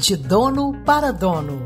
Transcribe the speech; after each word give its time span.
De 0.00 0.16
dono 0.16 0.80
para 0.84 1.10
dono. 1.10 1.64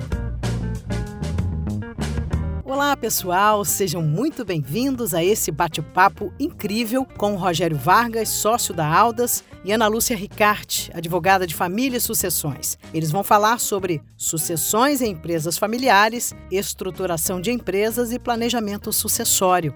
Olá, 2.65 2.97
pessoal, 2.97 3.62
sejam 3.62 4.01
muito 4.01 4.42
bem-vindos 4.42 5.12
a 5.12 5.23
esse 5.23 5.51
bate-papo 5.51 6.33
incrível 6.41 7.05
com 7.18 7.34
o 7.34 7.37
Rogério 7.37 7.76
Vargas, 7.76 8.30
sócio 8.30 8.73
da 8.73 8.87
Aldas, 8.87 9.45
e 9.62 9.71
Ana 9.71 9.87
Lúcia 9.87 10.16
Ricarte, 10.16 10.91
advogada 10.95 11.46
de 11.46 11.55
família 11.55 11.99
e 11.99 12.00
sucessões. 12.00 12.79
Eles 12.95 13.11
vão 13.11 13.23
falar 13.23 13.61
sobre 13.61 14.00
sucessões 14.17 15.03
em 15.03 15.11
empresas 15.11 15.59
familiares, 15.59 16.35
estruturação 16.51 17.39
de 17.39 17.51
empresas 17.51 18.12
e 18.12 18.19
planejamento 18.19 18.91
sucessório. 18.95 19.75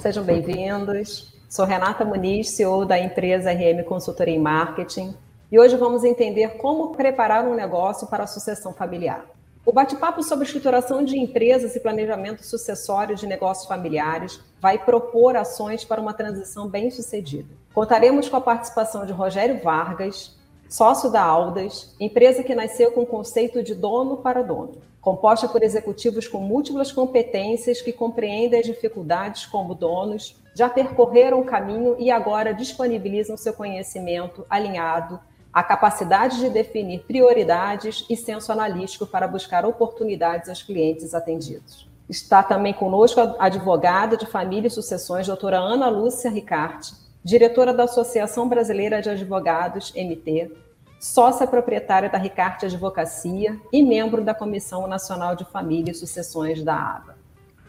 Sejam 0.00 0.22
bem-vindos. 0.22 1.34
Sou 1.48 1.64
Renata 1.64 2.04
Muniz, 2.04 2.50
CEO 2.50 2.84
da 2.84 2.96
empresa 2.96 3.52
RM 3.52 3.82
Consultoria 3.84 4.34
em 4.34 4.40
Marketing, 4.40 5.14
e 5.50 5.58
hoje 5.58 5.76
vamos 5.76 6.02
entender 6.02 6.56
como 6.56 6.92
preparar 6.92 7.46
um 7.46 7.54
negócio 7.54 8.06
para 8.08 8.24
a 8.24 8.26
sucessão 8.26 8.72
familiar. 8.72 9.24
O 9.64 9.72
bate-papo 9.72 10.22
sobre 10.22 10.44
estruturação 10.44 11.04
de 11.04 11.18
empresas 11.18 11.74
e 11.74 11.80
planejamento 11.80 12.44
sucessório 12.44 13.16
de 13.16 13.26
negócios 13.26 13.66
familiares 13.66 14.40
vai 14.60 14.78
propor 14.78 15.36
ações 15.36 15.84
para 15.84 16.00
uma 16.00 16.14
transição 16.14 16.68
bem-sucedida. 16.68 17.48
Contaremos 17.74 18.28
com 18.28 18.36
a 18.36 18.40
participação 18.40 19.04
de 19.04 19.12
Rogério 19.12 19.60
Vargas, 19.62 20.36
sócio 20.68 21.10
da 21.10 21.22
Aldas, 21.22 21.94
empresa 21.98 22.42
que 22.42 22.54
nasceu 22.54 22.92
com 22.92 23.02
o 23.02 23.06
conceito 23.06 23.62
de 23.62 23.74
dono 23.74 24.16
para 24.18 24.42
dono, 24.42 24.74
composta 25.00 25.48
por 25.48 25.62
executivos 25.62 26.26
com 26.26 26.38
múltiplas 26.38 26.90
competências 26.90 27.80
que 27.80 27.92
compreendem 27.92 28.60
as 28.60 28.66
dificuldades 28.66 29.46
como 29.46 29.74
donos, 29.74 30.36
já 30.54 30.68
percorreram 30.68 31.40
o 31.40 31.44
caminho 31.44 31.96
e 31.98 32.10
agora 32.10 32.54
disponibilizam 32.54 33.36
seu 33.36 33.52
conhecimento 33.52 34.44
alinhado 34.48 35.20
à 35.56 35.62
capacidade 35.62 36.38
de 36.38 36.50
definir 36.50 37.00
prioridades 37.08 38.04
e 38.10 38.14
senso 38.14 38.52
analítico 38.52 39.06
para 39.06 39.26
buscar 39.26 39.64
oportunidades 39.64 40.50
aos 40.50 40.62
clientes 40.62 41.14
atendidos. 41.14 41.88
Está 42.10 42.42
também 42.42 42.74
conosco 42.74 43.20
a 43.20 43.36
advogada 43.38 44.18
de 44.18 44.26
família 44.26 44.68
e 44.68 44.70
sucessões, 44.70 45.26
doutora 45.26 45.56
Ana 45.56 45.88
Lúcia 45.88 46.30
Ricarte, 46.30 46.92
diretora 47.24 47.72
da 47.72 47.84
Associação 47.84 48.46
Brasileira 48.46 49.00
de 49.00 49.08
Advogados, 49.08 49.94
MT, 49.96 50.52
sócia 51.00 51.46
proprietária 51.46 52.10
da 52.10 52.18
Ricarte 52.18 52.66
Advocacia 52.66 53.58
e 53.72 53.82
membro 53.82 54.22
da 54.22 54.34
Comissão 54.34 54.86
Nacional 54.86 55.34
de 55.34 55.46
Família 55.46 55.92
e 55.92 55.94
Sucessões 55.94 56.62
da 56.62 56.74
ABA. 56.74 57.16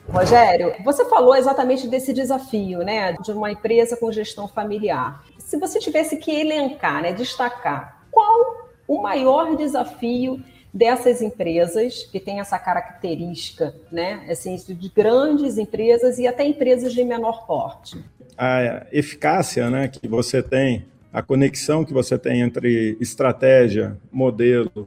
Rogério, 0.09 0.73
você 0.83 1.05
falou 1.05 1.35
exatamente 1.35 1.87
desse 1.87 2.13
desafio, 2.13 2.79
né, 2.79 3.13
de 3.13 3.31
uma 3.31 3.51
empresa 3.51 3.95
com 3.95 4.11
gestão 4.11 4.45
familiar. 4.45 5.23
Se 5.47 5.55
você 5.57 5.79
tivesse 5.79 6.17
que 6.17 6.29
elencar, 6.29 7.01
né, 7.01 7.13
destacar, 7.13 8.03
qual 8.11 8.69
o 8.85 9.01
maior 9.01 9.55
desafio 9.55 10.43
dessas 10.73 11.21
empresas 11.21 12.03
que 12.03 12.19
têm 12.19 12.41
essa 12.41 12.59
característica, 12.59 13.73
né, 13.89 14.25
assim, 14.29 14.57
de 14.57 14.89
grandes 14.89 15.57
empresas 15.57 16.19
e 16.19 16.27
até 16.27 16.45
empresas 16.45 16.91
de 16.91 17.01
menor 17.01 17.47
porte? 17.47 17.97
A 18.37 18.87
eficácia, 18.91 19.69
né, 19.69 19.87
que 19.87 20.05
você 20.05 20.43
tem, 20.43 20.85
a 21.13 21.23
conexão 21.23 21.85
que 21.85 21.93
você 21.93 22.17
tem 22.17 22.41
entre 22.41 22.97
estratégia, 22.99 23.97
modelo 24.11 24.85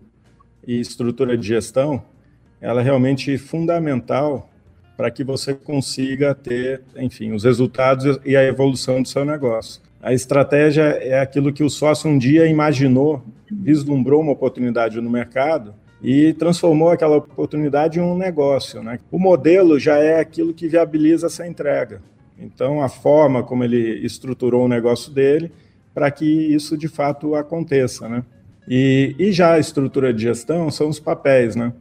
e 0.66 0.78
estrutura 0.78 1.38
de 1.38 1.48
gestão, 1.48 2.04
ela 2.60 2.82
é 2.82 2.84
realmente 2.84 3.38
fundamental 3.38 4.50
para 4.94 5.10
que 5.10 5.24
você 5.24 5.54
consiga 5.54 6.34
ter, 6.34 6.82
enfim, 6.98 7.32
os 7.32 7.44
resultados 7.44 8.20
e 8.26 8.36
a 8.36 8.44
evolução 8.44 9.00
do 9.00 9.08
seu 9.08 9.24
negócio. 9.24 9.88
A 10.02 10.14
estratégia 10.14 10.82
é 10.82 11.20
aquilo 11.20 11.52
que 11.52 11.62
o 11.62 11.68
sócio 11.68 12.08
um 12.08 12.16
dia 12.16 12.46
imaginou, 12.46 13.22
vislumbrou 13.50 14.22
uma 14.22 14.32
oportunidade 14.32 14.98
no 14.98 15.10
mercado 15.10 15.74
e 16.02 16.32
transformou 16.32 16.88
aquela 16.88 17.16
oportunidade 17.16 17.98
em 17.98 18.02
um 18.02 18.16
negócio. 18.16 18.82
Né? 18.82 18.98
O 19.10 19.18
modelo 19.18 19.78
já 19.78 19.98
é 19.98 20.18
aquilo 20.18 20.54
que 20.54 20.68
viabiliza 20.68 21.26
essa 21.26 21.46
entrega. 21.46 22.00
Então, 22.38 22.82
a 22.82 22.88
forma 22.88 23.42
como 23.42 23.62
ele 23.62 24.04
estruturou 24.04 24.64
o 24.64 24.68
negócio 24.68 25.12
dele 25.12 25.52
para 25.92 26.10
que 26.10 26.24
isso 26.24 26.78
de 26.78 26.88
fato 26.88 27.34
aconteça. 27.34 28.08
Né? 28.08 28.24
E, 28.66 29.14
e 29.18 29.32
já 29.32 29.52
a 29.52 29.58
estrutura 29.58 30.14
de 30.14 30.22
gestão 30.22 30.70
são 30.70 30.88
os 30.88 30.98
papéis, 30.98 31.54
né? 31.54 31.74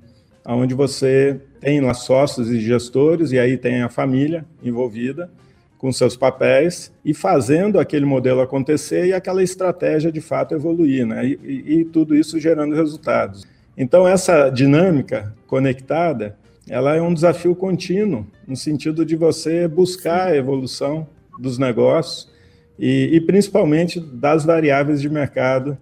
onde 0.46 0.74
você 0.74 1.40
tem 1.62 1.80
lá 1.80 1.94
sócios 1.94 2.50
e 2.50 2.60
gestores, 2.60 3.32
e 3.32 3.40
aí 3.40 3.58
tem 3.58 3.82
a 3.82 3.90
família 3.90 4.46
envolvida 4.62 5.30
com 5.80 5.94
seus 5.94 6.18
papéis 6.18 6.94
e 7.06 7.14
fazendo 7.14 7.80
aquele 7.80 8.06
modelo 8.06 8.42
acontecer 8.42 9.06
e 9.08 9.14
aquela 9.14 9.42
estratégia 9.42 10.12
de 10.12 10.20
fato 10.20 10.54
evoluir, 10.54 11.08
né? 11.08 11.26
E, 11.26 11.40
e, 11.42 11.80
e 11.80 11.86
tudo 11.86 12.14
isso 12.14 12.38
gerando 12.38 12.76
resultados. 12.76 13.48
Então, 13.78 14.06
essa 14.06 14.50
dinâmica 14.50 15.34
conectada, 15.48 16.38
ela 16.70 16.96
é 16.98 17.02
um 17.02 17.14
desafio 17.14 17.56
contínuo, 17.56 18.28
no 18.46 18.58
sentido 18.58 19.06
de 19.06 19.16
você 19.16 19.70
buscar 19.70 20.28
a 20.28 20.36
evolução 20.36 21.08
dos 21.40 21.58
negócios 21.58 22.30
e, 22.78 23.10
e 23.14 23.22
principalmente 23.22 24.02
das 24.02 24.44
variáveis 24.44 25.02
de 25.02 25.10
mercado 25.10 25.78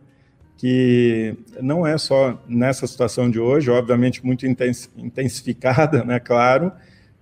que 0.58 1.36
não 1.60 1.86
é 1.86 1.98
só 1.98 2.40
nessa 2.48 2.86
situação 2.86 3.30
de 3.30 3.40
hoje, 3.40 3.72
obviamente 3.72 4.24
muito 4.24 4.46
intensificada, 4.46 6.04
né, 6.06 6.20
claro, 6.20 6.72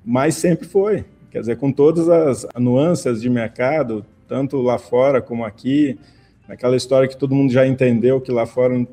mas 0.03 0.35
sempre 0.35 0.67
foi. 0.67 1.05
Quer 1.35 1.41
dizer, 1.41 1.57
com 1.57 1.69
todas 1.69 2.07
as 2.07 2.47
nuances 2.57 3.21
de 3.21 3.29
mercado, 3.29 4.05
tanto 4.25 4.61
lá 4.61 4.77
fora 4.77 5.21
como 5.21 5.43
aqui, 5.43 5.99
aquela 6.47 6.77
história 6.77 7.09
que 7.09 7.17
todo 7.17 7.35
mundo 7.35 7.51
já 7.51 7.67
entendeu 7.67 8.21
que 8.21 8.31
lá 8.31 8.45
fora 8.45 8.87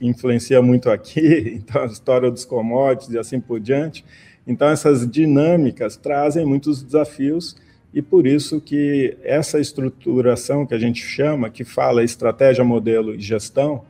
influencia 0.00 0.62
muito 0.62 0.88
aqui, 0.92 1.54
então 1.58 1.82
a 1.82 1.86
história 1.86 2.30
dos 2.30 2.44
commodities 2.44 3.12
e 3.12 3.18
assim 3.18 3.40
por 3.40 3.58
diante. 3.58 4.04
Então 4.46 4.68
essas 4.68 5.10
dinâmicas 5.10 5.96
trazem 5.96 6.46
muitos 6.46 6.84
desafios 6.84 7.56
e 7.92 8.00
por 8.00 8.28
isso 8.28 8.60
que 8.60 9.16
essa 9.24 9.58
estruturação 9.58 10.64
que 10.64 10.74
a 10.74 10.78
gente 10.78 11.02
chama, 11.04 11.50
que 11.50 11.64
fala 11.64 12.04
estratégia, 12.04 12.62
modelo 12.62 13.12
e 13.12 13.20
gestão, 13.20 13.82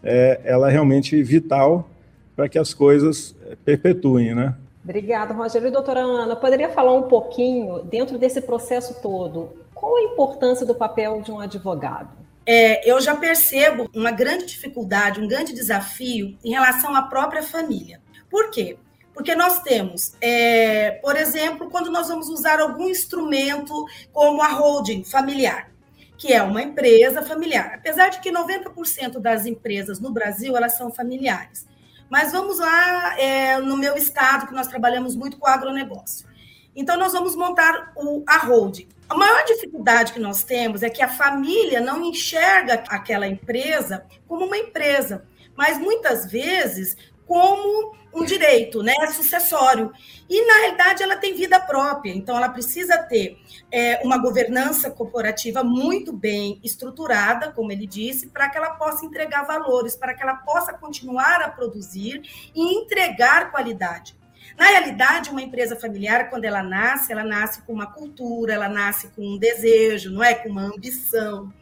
é, 0.00 0.40
ela 0.44 0.68
é 0.68 0.70
realmente 0.70 1.20
vital 1.24 1.90
para 2.36 2.48
que 2.48 2.56
as 2.56 2.72
coisas 2.72 3.34
perpetuem, 3.64 4.32
né? 4.32 4.54
Obrigada, 4.88 5.34
Rogério. 5.34 5.68
E 5.68 5.70
doutora 5.70 6.00
Ana, 6.00 6.34
poderia 6.34 6.70
falar 6.70 6.94
um 6.94 7.02
pouquinho, 7.02 7.82
dentro 7.82 8.16
desse 8.16 8.40
processo 8.40 9.02
todo, 9.02 9.52
qual 9.74 9.94
a 9.94 10.02
importância 10.02 10.64
do 10.64 10.74
papel 10.74 11.20
de 11.20 11.30
um 11.30 11.38
advogado? 11.38 12.08
É, 12.46 12.90
eu 12.90 12.98
já 12.98 13.14
percebo 13.14 13.90
uma 13.94 14.10
grande 14.10 14.46
dificuldade, 14.46 15.20
um 15.20 15.28
grande 15.28 15.52
desafio 15.52 16.38
em 16.42 16.52
relação 16.52 16.96
à 16.96 17.02
própria 17.02 17.42
família. 17.42 18.00
Por 18.30 18.50
quê? 18.50 18.78
Porque 19.12 19.34
nós 19.34 19.60
temos, 19.60 20.14
é, 20.22 20.92
por 21.02 21.16
exemplo, 21.16 21.68
quando 21.68 21.90
nós 21.90 22.08
vamos 22.08 22.30
usar 22.30 22.58
algum 22.58 22.88
instrumento 22.88 23.84
como 24.10 24.40
a 24.40 24.48
holding 24.54 25.04
familiar, 25.04 25.70
que 26.16 26.32
é 26.32 26.42
uma 26.42 26.62
empresa 26.62 27.20
familiar. 27.20 27.72
Apesar 27.74 28.08
de 28.08 28.20
que 28.20 28.32
90% 28.32 29.18
das 29.18 29.44
empresas 29.44 30.00
no 30.00 30.10
Brasil 30.10 30.56
elas 30.56 30.78
são 30.78 30.90
familiares. 30.90 31.66
Mas 32.08 32.32
vamos 32.32 32.58
lá, 32.58 33.18
é, 33.18 33.58
no 33.58 33.76
meu 33.76 33.96
estado, 33.96 34.46
que 34.46 34.54
nós 34.54 34.66
trabalhamos 34.66 35.14
muito 35.14 35.36
com 35.38 35.46
agronegócio. 35.46 36.26
Então, 36.74 36.96
nós 36.96 37.12
vamos 37.12 37.34
montar 37.34 37.92
o, 37.96 38.22
a 38.26 38.38
holding. 38.38 38.88
A 39.08 39.14
maior 39.14 39.44
dificuldade 39.44 40.12
que 40.12 40.20
nós 40.20 40.44
temos 40.44 40.82
é 40.82 40.90
que 40.90 41.02
a 41.02 41.08
família 41.08 41.80
não 41.80 42.04
enxerga 42.04 42.84
aquela 42.88 43.26
empresa 43.26 44.04
como 44.26 44.44
uma 44.44 44.56
empresa, 44.56 45.24
mas 45.56 45.78
muitas 45.78 46.30
vezes 46.30 46.96
como 47.28 47.92
um 48.14 48.24
direito 48.24 48.82
né, 48.82 48.94
sucessório. 49.12 49.92
E, 50.28 50.46
na 50.46 50.54
realidade, 50.60 51.02
ela 51.02 51.16
tem 51.16 51.34
vida 51.34 51.60
própria, 51.60 52.10
então 52.10 52.36
ela 52.36 52.48
precisa 52.48 52.96
ter 52.98 53.38
é, 53.70 54.00
uma 54.02 54.16
governança 54.16 54.90
corporativa 54.90 55.62
muito 55.62 56.10
bem 56.10 56.58
estruturada, 56.64 57.52
como 57.52 57.70
ele 57.70 57.86
disse, 57.86 58.28
para 58.28 58.48
que 58.48 58.56
ela 58.56 58.70
possa 58.70 59.04
entregar 59.04 59.46
valores, 59.46 59.94
para 59.94 60.14
que 60.14 60.22
ela 60.22 60.36
possa 60.36 60.72
continuar 60.72 61.42
a 61.42 61.50
produzir 61.50 62.22
e 62.54 62.78
entregar 62.78 63.52
qualidade. 63.52 64.16
Na 64.56 64.64
realidade, 64.64 65.30
uma 65.30 65.42
empresa 65.42 65.76
familiar, 65.76 66.30
quando 66.30 66.46
ela 66.46 66.62
nasce, 66.62 67.12
ela 67.12 67.22
nasce 67.22 67.62
com 67.62 67.74
uma 67.74 67.86
cultura, 67.86 68.54
ela 68.54 68.68
nasce 68.68 69.08
com 69.08 69.34
um 69.34 69.38
desejo, 69.38 70.10
não 70.10 70.24
é? 70.24 70.34
Com 70.34 70.48
uma 70.48 70.64
ambição. 70.64 71.52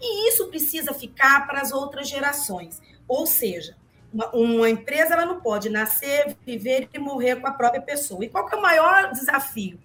E 0.00 0.28
isso 0.28 0.46
precisa 0.46 0.94
ficar 0.94 1.46
para 1.46 1.60
as 1.60 1.72
outras 1.72 2.08
gerações. 2.08 2.80
Ou 3.08 3.26
seja, 3.26 3.76
uma, 4.12 4.30
uma, 4.34 4.70
empresa 4.70 5.14
ela 5.14 5.26
não 5.26 5.40
pode 5.40 5.68
nascer, 5.68 6.36
viver 6.44 6.88
e 6.92 6.98
morrer 6.98 7.36
com 7.36 7.46
a 7.46 7.52
própria 7.52 7.80
pessoa. 7.80 8.24
E 8.24 8.28
qual 8.28 8.48
é 8.48 8.56
o 8.56 8.62
maior 8.62 9.12
desafio? 9.12 9.78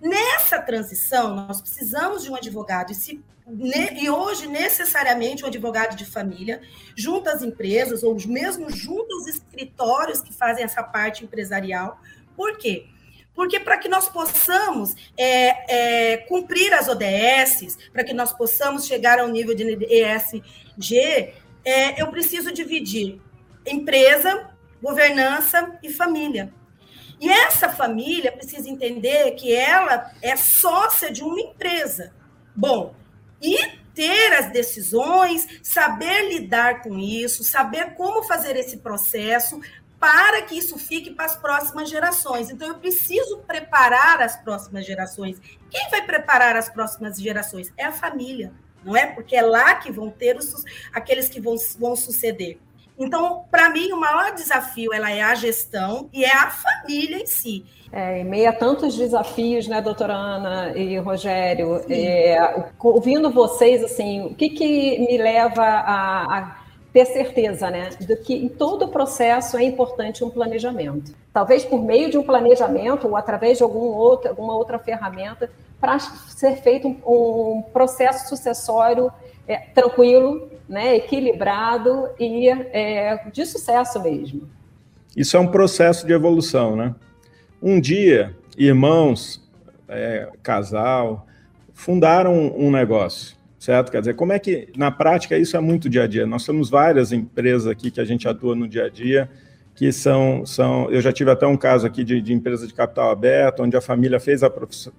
Nessa 0.00 0.60
transição, 0.60 1.34
nós 1.34 1.60
precisamos 1.60 2.22
de 2.22 2.30
um 2.30 2.36
advogado, 2.36 2.92
e, 2.92 2.94
se, 2.94 3.22
ne, 3.46 4.02
e 4.02 4.10
hoje, 4.10 4.46
necessariamente, 4.46 5.44
um 5.44 5.48
advogado 5.48 5.96
de 5.96 6.04
família, 6.04 6.60
junto 6.94 7.28
às 7.28 7.42
empresas, 7.42 8.02
ou 8.02 8.16
mesmo 8.26 8.70
junto 8.70 9.12
aos 9.14 9.26
escritórios 9.26 10.20
que 10.20 10.32
fazem 10.32 10.64
essa 10.64 10.82
parte 10.82 11.24
empresarial. 11.24 12.00
Por 12.36 12.58
quê? 12.58 12.86
Porque 13.34 13.60
para 13.60 13.76
que 13.76 13.88
nós 13.88 14.08
possamos 14.08 14.94
é, 15.16 16.12
é, 16.12 16.16
cumprir 16.18 16.72
as 16.72 16.88
ODS, 16.88 17.76
para 17.92 18.02
que 18.02 18.14
nós 18.14 18.32
possamos 18.32 18.86
chegar 18.86 19.18
ao 19.18 19.28
nível 19.28 19.54
de 19.54 19.64
ESG, 19.84 21.34
é, 21.62 22.00
eu 22.00 22.06
preciso 22.08 22.50
dividir 22.50 23.20
empresa, 23.66 24.50
governança 24.82 25.78
e 25.82 25.92
família. 25.92 26.52
E 27.20 27.28
essa 27.28 27.68
família 27.68 28.30
precisa 28.30 28.68
entender 28.68 29.32
que 29.32 29.54
ela 29.54 30.12
é 30.20 30.36
sócia 30.36 31.10
de 31.10 31.22
uma 31.22 31.40
empresa. 31.40 32.12
Bom, 32.54 32.94
e 33.40 33.56
ter 33.94 34.34
as 34.34 34.52
decisões, 34.52 35.46
saber 35.62 36.28
lidar 36.28 36.82
com 36.82 36.98
isso, 36.98 37.42
saber 37.42 37.94
como 37.94 38.22
fazer 38.24 38.54
esse 38.56 38.78
processo 38.78 39.58
para 39.98 40.42
que 40.42 40.56
isso 40.56 40.78
fique 40.78 41.10
para 41.10 41.24
as 41.24 41.36
próximas 41.36 41.88
gerações. 41.88 42.50
Então, 42.50 42.68
eu 42.68 42.78
preciso 42.78 43.38
preparar 43.46 44.20
as 44.20 44.36
próximas 44.36 44.84
gerações. 44.84 45.40
Quem 45.70 45.88
vai 45.90 46.04
preparar 46.04 46.54
as 46.54 46.68
próximas 46.68 47.18
gerações? 47.18 47.72
É 47.78 47.84
a 47.84 47.92
família, 47.92 48.52
não 48.84 48.94
é? 48.94 49.06
Porque 49.06 49.34
é 49.34 49.40
lá 49.40 49.74
que 49.76 49.90
vão 49.90 50.10
ter 50.10 50.36
os, 50.36 50.62
aqueles 50.92 51.28
que 51.30 51.40
vão, 51.40 51.56
vão 51.78 51.96
suceder. 51.96 52.58
Então, 52.98 53.44
para 53.50 53.68
mim, 53.70 53.92
o 53.92 54.00
maior 54.00 54.34
desafio 54.34 54.92
ela 54.92 55.10
é 55.10 55.22
a 55.22 55.34
gestão 55.34 56.08
e 56.12 56.24
é 56.24 56.32
a 56.32 56.50
família 56.50 57.18
em 57.18 57.26
si. 57.26 57.64
É, 57.92 58.20
em 58.20 58.24
meio 58.24 58.48
a 58.48 58.52
tantos 58.52 58.96
desafios, 58.96 59.68
né, 59.68 59.80
doutora 59.80 60.14
Ana 60.14 60.76
e 60.76 60.98
Rogério, 60.98 61.80
é, 61.88 62.66
ouvindo 62.78 63.30
vocês, 63.30 63.82
assim, 63.84 64.22
o 64.26 64.34
que, 64.34 64.50
que 64.50 64.98
me 64.98 65.16
leva 65.16 65.62
a, 65.62 66.38
a 66.38 66.56
ter 66.92 67.04
certeza, 67.04 67.70
né, 67.70 67.90
de 68.00 68.16
que 68.16 68.34
em 68.34 68.48
todo 68.48 68.86
o 68.86 68.88
processo 68.88 69.56
é 69.56 69.62
importante 69.62 70.24
um 70.24 70.30
planejamento. 70.30 71.14
Talvez 71.32 71.64
por 71.64 71.80
meio 71.82 72.10
de 72.10 72.18
um 72.18 72.22
planejamento 72.22 73.06
ou 73.06 73.16
através 73.16 73.58
de 73.58 73.62
algum 73.62 73.86
outro, 73.86 74.30
alguma 74.30 74.56
outra 74.56 74.78
ferramenta, 74.78 75.50
para 75.80 75.98
ser 75.98 76.56
feito 76.56 76.88
um, 76.88 77.58
um 77.58 77.62
processo 77.62 78.28
sucessório 78.28 79.12
é, 79.46 79.58
tranquilo, 79.74 80.50
né, 80.68 80.96
equilibrado 80.96 82.08
e 82.18 82.48
é, 82.48 83.28
de 83.32 83.46
sucesso 83.46 84.02
mesmo. 84.02 84.48
Isso 85.16 85.36
é 85.36 85.40
um 85.40 85.46
processo 85.46 86.06
de 86.06 86.12
evolução, 86.12 86.76
né? 86.76 86.94
Um 87.62 87.80
dia, 87.80 88.36
irmãos, 88.56 89.42
é, 89.88 90.28
casal, 90.42 91.26
fundaram 91.72 92.54
um 92.56 92.70
negócio, 92.70 93.36
certo? 93.58 93.90
Quer 93.90 94.00
dizer, 94.00 94.14
como 94.14 94.32
é 94.32 94.38
que, 94.38 94.68
na 94.76 94.90
prática, 94.90 95.38
isso 95.38 95.56
é 95.56 95.60
muito 95.60 95.88
dia 95.88 96.04
a 96.04 96.06
dia. 96.06 96.26
Nós 96.26 96.44
temos 96.44 96.68
várias 96.68 97.12
empresas 97.12 97.66
aqui 97.66 97.90
que 97.90 98.00
a 98.00 98.04
gente 98.04 98.28
atua 98.28 98.54
no 98.54 98.68
dia 98.68 98.84
a 98.84 98.88
dia, 98.88 99.30
que 99.76 99.92
são, 99.92 100.44
são 100.46 100.90
eu 100.90 101.02
já 101.02 101.12
tive 101.12 101.30
até 101.30 101.46
um 101.46 101.56
caso 101.56 101.86
aqui 101.86 102.02
de, 102.02 102.20
de 102.22 102.32
empresa 102.32 102.66
de 102.66 102.72
capital 102.72 103.10
aberto, 103.10 103.62
onde 103.62 103.76
a 103.76 103.80
família 103.80 104.18
fez 104.18 104.42
a 104.42 104.50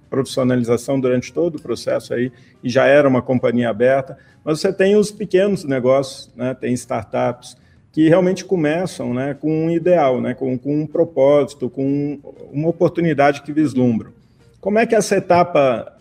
profissionalização 0.07 0.99
durante 0.99 1.33
todo 1.33 1.55
o 1.55 1.61
processo 1.61 2.13
aí, 2.13 2.31
e 2.63 2.69
já 2.69 2.85
era 2.85 3.09
uma 3.09 3.21
companhia 3.21 3.69
aberta, 3.69 4.15
mas 4.45 4.61
você 4.61 4.71
tem 4.71 4.95
os 4.95 5.09
pequenos 5.09 5.63
negócios, 5.63 6.31
né, 6.35 6.53
tem 6.53 6.73
startups, 6.73 7.57
que 7.91 8.07
realmente 8.07 8.45
começam 8.45 9.15
né, 9.15 9.33
com 9.33 9.65
um 9.65 9.71
ideal, 9.71 10.21
né, 10.21 10.35
com, 10.35 10.55
com 10.59 10.81
um 10.81 10.85
propósito, 10.85 11.67
com 11.67 12.19
uma 12.53 12.69
oportunidade 12.69 13.41
que 13.41 13.51
vislumbram. 13.51 14.11
Como 14.61 14.77
é 14.77 14.85
que 14.85 14.93
é 14.93 14.99
essa 14.99 15.15
etapa 15.15 15.97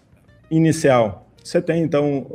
inicial? 0.50 1.26
Você 1.42 1.62
tem, 1.62 1.82
então, 1.82 2.26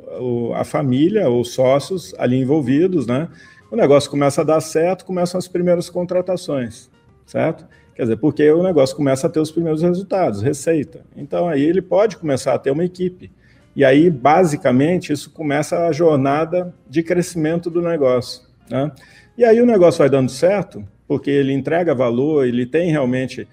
a 0.55 0.63
família, 0.63 1.29
os 1.29 1.53
sócios 1.53 2.15
ali 2.17 2.37
envolvidos, 2.37 3.05
né? 3.05 3.27
O 3.71 3.75
negócio 3.75 4.11
começa 4.11 4.41
a 4.41 4.43
dar 4.43 4.59
certo, 4.59 5.05
começam 5.05 5.37
as 5.37 5.47
primeiras 5.47 5.89
contratações, 5.89 6.89
certo? 7.25 7.65
Quer 7.95 8.03
dizer, 8.03 8.17
porque 8.17 8.51
o 8.51 8.61
negócio 8.61 8.95
começa 8.95 9.27
a 9.27 9.29
ter 9.29 9.39
os 9.39 9.49
primeiros 9.49 9.81
resultados, 9.81 10.41
receita. 10.41 11.05
Então 11.15 11.47
aí 11.47 11.63
ele 11.63 11.81
pode 11.81 12.17
começar 12.17 12.53
a 12.53 12.59
ter 12.59 12.71
uma 12.71 12.83
equipe. 12.83 13.31
E 13.73 13.85
aí, 13.85 14.09
basicamente, 14.09 15.13
isso 15.13 15.31
começa 15.31 15.87
a 15.87 15.91
jornada 15.93 16.73
de 16.89 17.01
crescimento 17.01 17.69
do 17.69 17.81
negócio. 17.81 18.41
Né? 18.69 18.91
E 19.37 19.45
aí 19.45 19.61
o 19.61 19.65
negócio 19.65 19.99
vai 19.99 20.09
dando 20.09 20.29
certo, 20.29 20.85
porque 21.07 21.31
ele 21.31 21.53
entrega 21.53 21.95
valor, 21.95 22.45
ele 22.45 22.65
tem 22.65 22.91
realmente 22.91 23.47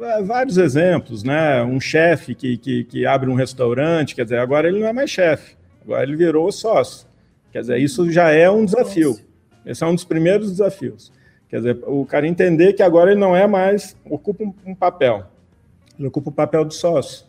é, 0.00 0.22
vários 0.22 0.58
exemplos, 0.58 1.24
né? 1.24 1.64
Um 1.64 1.80
chefe 1.80 2.36
que, 2.36 2.56
que, 2.56 2.84
que 2.84 3.04
abre 3.04 3.28
um 3.28 3.34
restaurante, 3.34 4.14
quer 4.14 4.22
dizer, 4.22 4.38
agora 4.38 4.68
ele 4.68 4.78
não 4.78 4.86
é 4.86 4.92
mais 4.92 5.10
chefe, 5.10 5.56
agora 5.84 6.04
ele 6.04 6.14
virou 6.14 6.50
sócio. 6.52 7.06
Quer 7.50 7.62
dizer, 7.62 7.78
isso 7.78 8.08
já 8.12 8.30
é 8.30 8.48
um 8.48 8.64
desafio. 8.64 9.18
Esse 9.64 9.84
é 9.84 9.86
um 9.86 9.94
dos 9.94 10.04
primeiros 10.04 10.50
desafios. 10.50 11.12
Quer 11.48 11.56
dizer, 11.56 11.78
o 11.86 12.06
cara 12.06 12.26
entender 12.26 12.72
que 12.72 12.82
agora 12.82 13.10
ele 13.10 13.20
não 13.20 13.36
é 13.36 13.46
mais, 13.46 13.94
ocupa 14.08 14.42
um, 14.64 14.74
papel, 14.74 15.24
ele 15.98 16.08
ocupa 16.08 16.30
o 16.30 16.32
papel 16.32 16.64
do 16.64 16.72
sócio. 16.72 17.26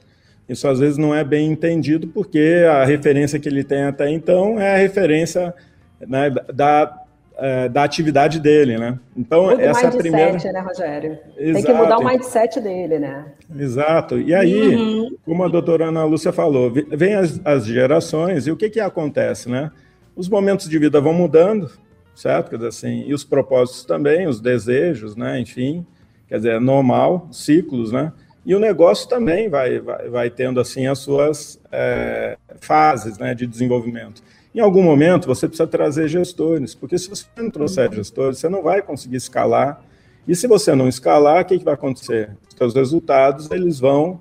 Isso 0.47 0.67
às 0.67 0.79
vezes 0.79 0.97
não 0.97 1.13
é 1.13 1.23
bem 1.23 1.51
entendido, 1.51 2.07
porque 2.07 2.63
a 2.69 2.85
referência 2.85 3.39
que 3.39 3.49
ele 3.49 3.63
tem 3.63 3.83
até 3.83 4.09
então 4.09 4.59
é 4.59 4.75
a 4.75 4.77
referência 4.77 5.53
né, 5.99 6.29
da, 6.53 7.03
é, 7.37 7.67
da 7.67 7.83
atividade 7.83 8.39
dele, 8.39 8.77
né? 8.77 8.97
Então, 9.15 9.47
Muda 9.47 9.61
essa 9.61 9.87
é 9.87 9.87
a 9.87 9.91
primeira. 9.91 10.53
né, 10.53 10.59
Rogério? 10.59 11.17
Exato. 11.37 11.53
Tem 11.53 11.63
que 11.63 11.73
mudar 11.73 11.97
o 11.97 12.05
mindset 12.05 12.61
dele, 12.61 12.99
né? 12.99 13.25
Exato. 13.57 14.19
E 14.19 14.33
aí, 14.33 14.75
uhum. 14.75 15.17
como 15.25 15.43
a 15.43 15.47
doutora 15.47 15.87
Ana 15.87 16.05
Lúcia 16.05 16.31
falou, 16.31 16.71
vem 16.71 17.15
as, 17.15 17.41
as 17.43 17.65
gerações 17.65 18.47
e 18.47 18.51
o 18.51 18.55
que, 18.55 18.69
que 18.69 18.79
acontece, 18.79 19.49
né? 19.49 19.71
Os 20.15 20.29
momentos 20.29 20.69
de 20.69 20.77
vida 20.77 21.01
vão 21.01 21.13
mudando, 21.13 21.71
certo? 22.15 22.49
Quer 22.49 22.55
dizer, 22.57 22.69
assim, 22.69 23.03
e 23.07 23.13
os 23.13 23.23
propósitos 23.23 23.85
também, 23.85 24.27
os 24.27 24.39
desejos, 24.39 25.15
né? 25.15 25.39
Enfim, 25.39 25.85
quer 26.27 26.37
dizer, 26.37 26.53
é 26.53 26.59
normal, 26.59 27.27
ciclos, 27.31 27.91
né? 27.91 28.11
E 28.45 28.53
o 28.53 28.59
negócio 28.59 29.07
também 29.07 29.47
vai, 29.49 29.79
vai, 29.79 30.09
vai 30.09 30.29
tendo, 30.29 30.59
assim, 30.59 30.85
as 30.87 30.99
suas 30.99 31.59
é, 31.71 32.37
fases 32.59 33.17
né, 33.17 33.33
de 33.33 33.47
desenvolvimento. 33.47 34.21
Em 34.53 34.59
algum 34.59 34.83
momento, 34.83 35.27
você 35.27 35.47
precisa 35.47 35.65
trazer 35.65 36.07
gestores, 36.07 36.75
porque 36.75 36.97
se 36.97 37.09
você 37.09 37.25
não 37.37 37.49
trouxer 37.49 37.91
gestores, 37.93 38.39
você 38.39 38.49
não 38.49 38.61
vai 38.61 38.81
conseguir 38.81 39.15
escalar. 39.15 39.81
E 40.27 40.35
se 40.35 40.45
você 40.45 40.75
não 40.75 40.87
escalar, 40.87 41.41
o 41.41 41.45
que, 41.45 41.57
que 41.57 41.63
vai 41.63 41.73
acontecer? 41.73 42.31
Os 42.47 42.55
seus 42.55 42.73
resultados, 42.75 43.49
eles 43.49 43.79
vão 43.79 44.19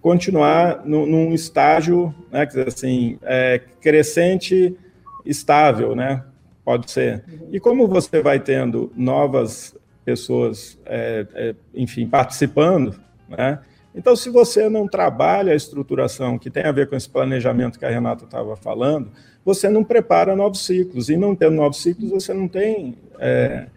continuar 0.00 0.82
no, 0.84 1.04
num 1.04 1.34
estágio, 1.34 2.14
né, 2.30 2.46
quer 2.46 2.50
dizer, 2.50 2.68
assim, 2.68 3.18
é, 3.22 3.60
crescente, 3.80 4.76
estável, 5.24 5.96
né? 5.96 6.22
Pode 6.66 6.90
ser. 6.90 7.22
E 7.52 7.60
como 7.60 7.86
você 7.86 8.20
vai 8.20 8.40
tendo 8.40 8.92
novas 8.96 9.72
pessoas, 10.04 10.76
é, 10.84 11.24
é, 11.32 11.54
enfim, 11.72 12.08
participando, 12.08 12.98
né? 13.28 13.60
Então, 13.94 14.16
se 14.16 14.28
você 14.28 14.68
não 14.68 14.88
trabalha 14.88 15.52
a 15.52 15.56
estruturação 15.56 16.36
que 16.36 16.50
tem 16.50 16.64
a 16.64 16.72
ver 16.72 16.88
com 16.88 16.96
esse 16.96 17.08
planejamento 17.08 17.78
que 17.78 17.84
a 17.84 17.88
Renata 17.88 18.24
estava 18.24 18.56
falando, 18.56 19.12
você 19.44 19.68
não 19.68 19.84
prepara 19.84 20.34
novos 20.34 20.66
ciclos. 20.66 21.08
E 21.08 21.16
não 21.16 21.36
tendo 21.36 21.54
novos 21.54 21.80
ciclos, 21.80 22.10
você 22.10 22.34
não 22.34 22.48
tem 22.48 22.98
é, 23.20 23.68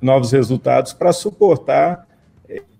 novos 0.00 0.32
resultados 0.32 0.92
para 0.92 1.12
suportar 1.12 2.08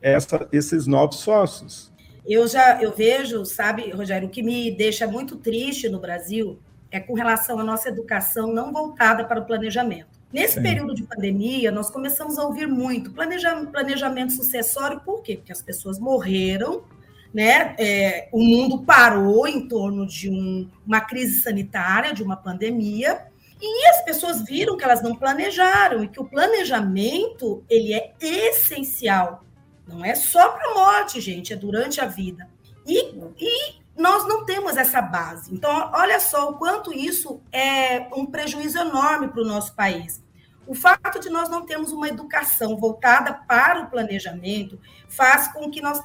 essa, 0.03 0.49
esses 0.53 0.89
novos 0.89 1.19
sócios. 1.19 1.93
Eu 2.27 2.49
já 2.49 2.83
eu 2.83 2.91
vejo, 2.91 3.45
sabe, 3.45 3.93
Rogério, 3.93 4.27
o 4.27 4.31
que 4.31 4.43
me 4.43 4.73
deixa 4.73 5.07
muito 5.07 5.37
triste 5.37 5.89
no 5.89 6.01
Brasil 6.01 6.59
é 6.93 7.01
com 7.01 7.15
relação 7.15 7.59
à 7.59 7.65
nossa 7.65 7.89
educação 7.89 8.53
não 8.53 8.71
voltada 8.71 9.25
para 9.25 9.41
o 9.41 9.45
planejamento. 9.45 10.21
Nesse 10.31 10.55
Sim. 10.55 10.63
período 10.63 10.95
de 10.95 11.03
pandemia, 11.03 11.73
nós 11.73 11.91
começamos 11.91 12.39
a 12.39 12.45
ouvir 12.45 12.69
muito 12.69 13.11
planejamento 13.13 14.33
sucessório, 14.33 15.01
por 15.01 15.23
quê? 15.23 15.37
Porque 15.37 15.53
as 15.53 15.63
pessoas 15.63 15.99
morreram, 15.99 16.85
né? 17.33 17.75
É, 17.79 18.29
o 18.31 18.43
mundo 18.43 18.83
parou 18.83 19.47
em 19.47 19.67
torno 19.67 20.07
de 20.07 20.31
um, 20.31 20.69
uma 20.87 21.01
crise 21.01 21.41
sanitária, 21.43 22.13
de 22.13 22.23
uma 22.23 22.37
pandemia, 22.37 23.27
e 23.61 23.89
as 23.89 24.05
pessoas 24.05 24.43
viram 24.43 24.77
que 24.77 24.85
elas 24.85 25.03
não 25.03 25.15
planejaram 25.15 26.05
e 26.05 26.09
que 26.09 26.21
o 26.21 26.25
planejamento 26.25 27.65
ele 27.69 27.95
é 27.95 28.13
essencial. 28.21 29.45
Não 29.87 30.05
é 30.05 30.15
só 30.15 30.51
para 30.51 30.71
a 30.71 30.75
morte, 30.75 31.21
gente, 31.21 31.53
é 31.53 31.57
durante 31.57 32.01
a 32.01 32.07
vida. 32.07 32.49
E, 32.87 33.15
e 33.39 33.82
nós 33.97 34.27
não 34.27 34.45
temos 34.45 34.77
essa 34.77 35.01
base. 35.01 35.53
Então, 35.53 35.91
olha 35.95 36.19
só 36.19 36.51
o 36.51 36.55
quanto 36.55 36.93
isso 36.93 37.41
é 37.53 38.09
um 38.15 38.27
prejuízo 38.27 38.79
enorme 38.79 39.29
para 39.29 39.43
o 39.43 39.47
nosso 39.47 39.75
país. 39.75 40.23
O 40.67 40.75
fato 40.75 41.19
de 41.19 41.29
nós 41.29 41.49
não 41.49 41.67
termos 41.67 41.93
uma 41.93 42.09
educação 42.09 42.77
voltada 42.77 43.35
para 43.35 43.81
o 43.83 43.91
planejamento 43.91 44.79
faz 45.09 45.49
com 45.49 45.69
que 45.71 45.81
nós, 45.83 46.01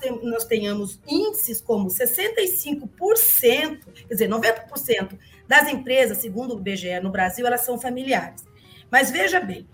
tenhamos 0.46 1.00
índices 1.08 1.62
como 1.62 1.88
65%, 1.88 2.90
quer 3.40 4.14
dizer, 4.14 4.28
90% 4.28 5.18
das 5.48 5.68
empresas, 5.70 6.18
segundo 6.18 6.56
o 6.56 6.60
BGE 6.60 7.00
no 7.02 7.12
Brasil, 7.12 7.46
elas 7.46 7.62
são 7.62 7.80
familiares. 7.80 8.46
Mas 8.90 9.12
veja 9.12 9.40
bem, 9.40 9.68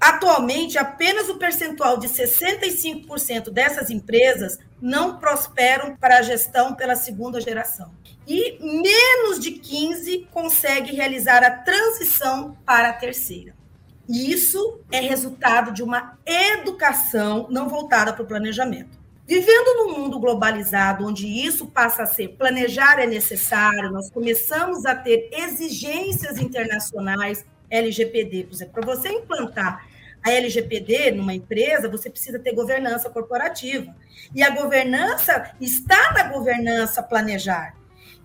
atualmente 0.00 0.78
apenas 0.78 1.28
o 1.28 1.38
percentual 1.38 1.98
de 1.98 2.08
65% 2.08 3.50
dessas 3.50 3.90
empresas 3.90 4.58
não 4.80 5.18
prosperam 5.18 5.96
para 5.96 6.18
a 6.18 6.22
gestão 6.22 6.74
pela 6.74 6.96
segunda 6.96 7.40
geração. 7.40 7.90
E 8.26 8.58
menos 8.60 9.40
de 9.40 9.52
15 9.52 10.28
consegue 10.30 10.94
realizar 10.94 11.42
a 11.42 11.50
transição 11.50 12.56
para 12.64 12.90
a 12.90 12.92
terceira. 12.92 13.54
Isso 14.08 14.80
é 14.90 15.00
resultado 15.00 15.72
de 15.72 15.82
uma 15.82 16.18
educação 16.24 17.46
não 17.50 17.68
voltada 17.68 18.12
para 18.12 18.22
o 18.22 18.26
planejamento. 18.26 18.98
Vivendo 19.26 19.76
num 19.76 19.98
mundo 19.98 20.18
globalizado, 20.18 21.06
onde 21.06 21.26
isso 21.26 21.66
passa 21.66 22.04
a 22.04 22.06
ser 22.06 22.28
planejar 22.28 22.98
é 22.98 23.06
necessário, 23.06 23.92
nós 23.92 24.10
começamos 24.10 24.86
a 24.86 24.94
ter 24.94 25.28
exigências 25.30 26.38
internacionais 26.38 27.44
LGPD. 27.70 28.44
Por 28.44 28.54
exemplo, 28.54 28.72
para 28.72 28.86
você 28.96 29.08
implantar 29.10 29.86
a 30.22 30.32
LGPD 30.32 31.12
numa 31.12 31.34
empresa, 31.34 31.88
você 31.88 32.10
precisa 32.10 32.38
ter 32.38 32.54
governança 32.54 33.08
corporativa. 33.10 33.94
E 34.34 34.42
a 34.42 34.50
governança 34.50 35.52
está 35.60 36.12
na 36.12 36.24
governança 36.24 37.02
planejar. 37.02 37.74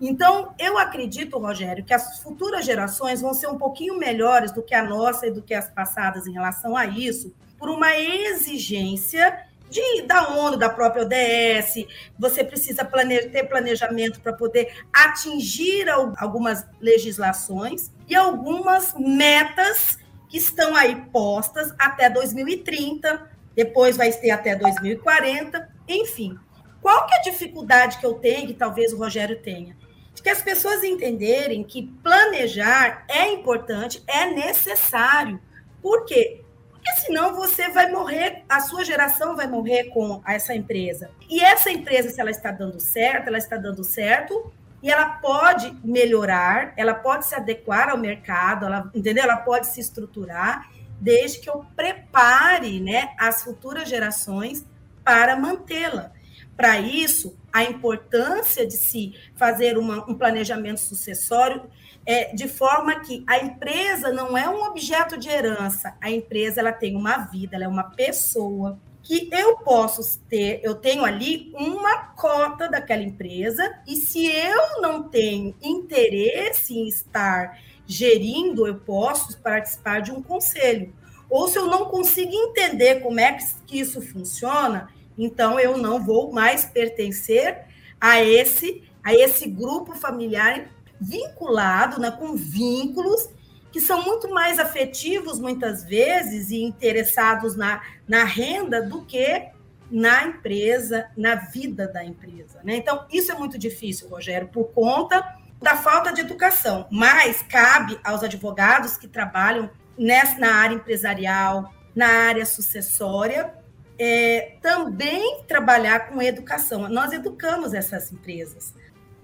Então, 0.00 0.54
eu 0.58 0.76
acredito, 0.76 1.38
Rogério, 1.38 1.84
que 1.84 1.94
as 1.94 2.18
futuras 2.20 2.64
gerações 2.64 3.20
vão 3.20 3.32
ser 3.32 3.46
um 3.46 3.56
pouquinho 3.56 3.98
melhores 3.98 4.50
do 4.50 4.62
que 4.62 4.74
a 4.74 4.84
nossa 4.84 5.26
e 5.26 5.30
do 5.30 5.40
que 5.40 5.54
as 5.54 5.70
passadas 5.70 6.26
em 6.26 6.32
relação 6.32 6.76
a 6.76 6.84
isso, 6.84 7.32
por 7.58 7.70
uma 7.70 7.96
exigência 7.96 9.46
de, 9.70 10.02
da 10.02 10.28
ONU, 10.36 10.56
da 10.56 10.68
própria 10.68 11.02
ODS, 11.04 11.86
você 12.18 12.44
precisa 12.44 12.84
plane, 12.84 13.28
ter 13.28 13.44
planejamento 13.44 14.20
para 14.20 14.32
poder 14.32 14.72
atingir 14.92 15.88
algumas 15.88 16.64
legislações 16.80 17.90
e 18.08 18.14
algumas 18.14 18.94
metas 18.94 19.98
que 20.34 20.38
estão 20.38 20.74
aí 20.74 20.96
postas 21.12 21.72
até 21.78 22.10
2030, 22.10 23.30
depois 23.54 23.96
vai 23.96 24.10
ter 24.10 24.32
até 24.32 24.56
2040, 24.56 25.68
enfim. 25.86 26.36
Qual 26.82 27.06
que 27.06 27.14
é 27.14 27.18
a 27.18 27.22
dificuldade 27.22 27.98
que 27.98 28.04
eu 28.04 28.14
tenho, 28.14 28.48
que 28.48 28.54
talvez 28.54 28.92
o 28.92 28.96
Rogério 28.96 29.40
tenha? 29.40 29.76
De 30.12 30.20
que 30.20 30.28
as 30.28 30.42
pessoas 30.42 30.82
entenderem 30.82 31.62
que 31.62 31.86
planejar 32.02 33.04
é 33.08 33.30
importante, 33.30 34.02
é 34.08 34.26
necessário. 34.26 35.40
Por 35.80 36.04
quê? 36.04 36.42
Porque 36.68 36.90
senão 37.02 37.36
você 37.36 37.68
vai 37.68 37.92
morrer, 37.92 38.42
a 38.48 38.58
sua 38.58 38.84
geração 38.84 39.36
vai 39.36 39.46
morrer 39.46 39.84
com 39.90 40.20
essa 40.26 40.52
empresa. 40.52 41.12
E 41.30 41.40
essa 41.40 41.70
empresa, 41.70 42.10
se 42.10 42.20
ela 42.20 42.32
está 42.32 42.50
dando 42.50 42.80
certo, 42.80 43.28
ela 43.28 43.38
está 43.38 43.56
dando 43.56 43.84
certo 43.84 44.52
e 44.84 44.90
ela 44.90 45.06
pode 45.06 45.74
melhorar, 45.82 46.74
ela 46.76 46.92
pode 46.92 47.24
se 47.24 47.34
adequar 47.34 47.88
ao 47.88 47.96
mercado, 47.96 48.66
ela, 48.66 48.90
entendeu? 48.94 49.24
Ela 49.24 49.38
pode 49.38 49.68
se 49.68 49.80
estruturar, 49.80 50.70
desde 51.00 51.38
que 51.38 51.48
eu 51.48 51.64
prepare 51.74 52.80
né, 52.80 53.14
as 53.18 53.42
futuras 53.42 53.88
gerações 53.88 54.62
para 55.02 55.36
mantê-la. 55.36 56.12
Para 56.54 56.78
isso, 56.78 57.34
a 57.50 57.64
importância 57.64 58.66
de 58.66 58.74
se 58.74 59.14
fazer 59.34 59.78
uma, 59.78 60.04
um 60.06 60.14
planejamento 60.14 60.80
sucessório 60.80 61.62
é, 62.04 62.34
de 62.34 62.46
forma 62.46 63.00
que 63.00 63.24
a 63.26 63.38
empresa 63.38 64.12
não 64.12 64.36
é 64.36 64.46
um 64.50 64.64
objeto 64.64 65.16
de 65.16 65.30
herança, 65.30 65.96
a 65.98 66.10
empresa 66.10 66.60
ela 66.60 66.72
tem 66.72 66.94
uma 66.94 67.16
vida, 67.16 67.56
ela 67.56 67.64
é 67.64 67.68
uma 67.68 67.84
pessoa 67.84 68.78
que 69.04 69.28
eu 69.30 69.58
posso 69.58 70.18
ter, 70.30 70.60
eu 70.62 70.74
tenho 70.74 71.04
ali 71.04 71.52
uma 71.54 72.06
cota 72.16 72.66
daquela 72.68 73.02
empresa 73.02 73.78
e 73.86 73.96
se 73.96 74.26
eu 74.26 74.80
não 74.80 75.02
tenho 75.02 75.54
interesse 75.62 76.74
em 76.74 76.88
estar 76.88 77.60
gerindo, 77.86 78.66
eu 78.66 78.76
posso 78.76 79.38
participar 79.40 80.00
de 80.00 80.10
um 80.10 80.22
conselho. 80.22 80.90
Ou 81.28 81.46
se 81.48 81.58
eu 81.58 81.66
não 81.66 81.84
consigo 81.84 82.32
entender 82.32 83.00
como 83.00 83.20
é 83.20 83.36
que 83.66 83.78
isso 83.78 84.00
funciona, 84.00 84.88
então 85.18 85.60
eu 85.60 85.76
não 85.76 86.02
vou 86.02 86.32
mais 86.32 86.64
pertencer 86.64 87.66
a 88.00 88.22
esse 88.22 88.82
a 89.02 89.12
esse 89.12 89.46
grupo 89.46 89.94
familiar 89.94 90.70
vinculado, 90.98 92.00
né, 92.00 92.10
com 92.10 92.34
vínculos 92.34 93.28
que 93.74 93.80
são 93.80 94.04
muito 94.04 94.30
mais 94.30 94.60
afetivos, 94.60 95.40
muitas 95.40 95.82
vezes, 95.82 96.52
e 96.52 96.62
interessados 96.62 97.56
na, 97.56 97.82
na 98.06 98.22
renda 98.22 98.80
do 98.80 99.04
que 99.04 99.48
na 99.90 100.26
empresa, 100.26 101.10
na 101.16 101.34
vida 101.34 101.88
da 101.88 102.04
empresa. 102.04 102.60
Né? 102.62 102.76
Então, 102.76 103.04
isso 103.12 103.32
é 103.32 103.34
muito 103.34 103.58
difícil, 103.58 104.08
Rogério, 104.08 104.46
por 104.46 104.66
conta 104.66 105.36
da 105.60 105.74
falta 105.74 106.12
de 106.12 106.20
educação. 106.20 106.86
Mas 106.88 107.42
cabe 107.42 107.98
aos 108.04 108.22
advogados 108.22 108.96
que 108.96 109.08
trabalham 109.08 109.68
nessa, 109.98 110.38
na 110.38 110.54
área 110.54 110.76
empresarial, 110.76 111.74
na 111.96 112.06
área 112.06 112.46
sucessória, 112.46 113.54
é, 113.98 114.54
também 114.62 115.42
trabalhar 115.48 116.10
com 116.10 116.22
educação. 116.22 116.88
Nós 116.88 117.12
educamos 117.12 117.74
essas 117.74 118.12
empresas. 118.12 118.72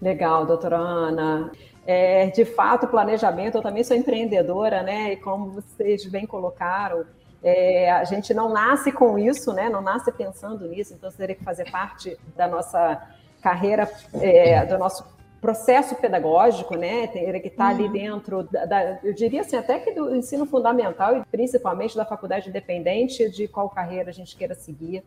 Legal, 0.03 0.45
doutora 0.45 0.77
Ana. 0.77 1.53
É, 1.93 2.27
de 2.29 2.45
fato, 2.45 2.87
planejamento, 2.87 3.57
eu 3.59 3.63
também 3.63 3.83
sou 3.83 3.97
empreendedora, 3.97 4.81
né? 4.81 5.15
E 5.15 5.17
como 5.17 5.51
vocês 5.51 6.07
bem 6.07 6.25
colocaram, 6.25 7.05
é, 7.43 7.91
a 7.91 8.05
gente 8.05 8.33
não 8.33 8.49
nasce 8.49 8.93
com 8.93 9.19
isso, 9.19 9.53
né? 9.53 9.69
Não 9.69 9.81
nasce 9.83 10.13
pensando 10.13 10.69
nisso, 10.69 10.95
então 10.95 11.11
teria 11.11 11.35
que 11.35 11.43
fazer 11.43 11.69
parte 11.69 12.17
da 12.37 12.47
nossa 12.47 13.03
carreira, 13.43 13.91
é, 14.15 14.65
do 14.67 14.79
nosso 14.79 15.05
processo 15.41 15.97
pedagógico, 15.97 16.77
né? 16.77 17.09
Teria 17.09 17.41
que 17.41 17.49
estar 17.49 17.71
ali 17.71 17.87
uhum. 17.87 17.93
dentro, 17.93 18.45
da, 18.45 18.67
da, 18.67 18.99
eu 19.03 19.13
diria 19.13 19.41
assim, 19.41 19.57
até 19.57 19.81
que 19.81 19.91
do 19.91 20.15
ensino 20.15 20.47
fundamental 20.47 21.17
e 21.17 21.25
principalmente 21.25 21.97
da 21.97 22.05
faculdade 22.05 22.51
independente 22.51 23.29
de 23.29 23.49
qual 23.49 23.69
carreira 23.69 24.11
a 24.11 24.15
gente 24.15 24.37
queira 24.37 24.55
seguir. 24.55 25.03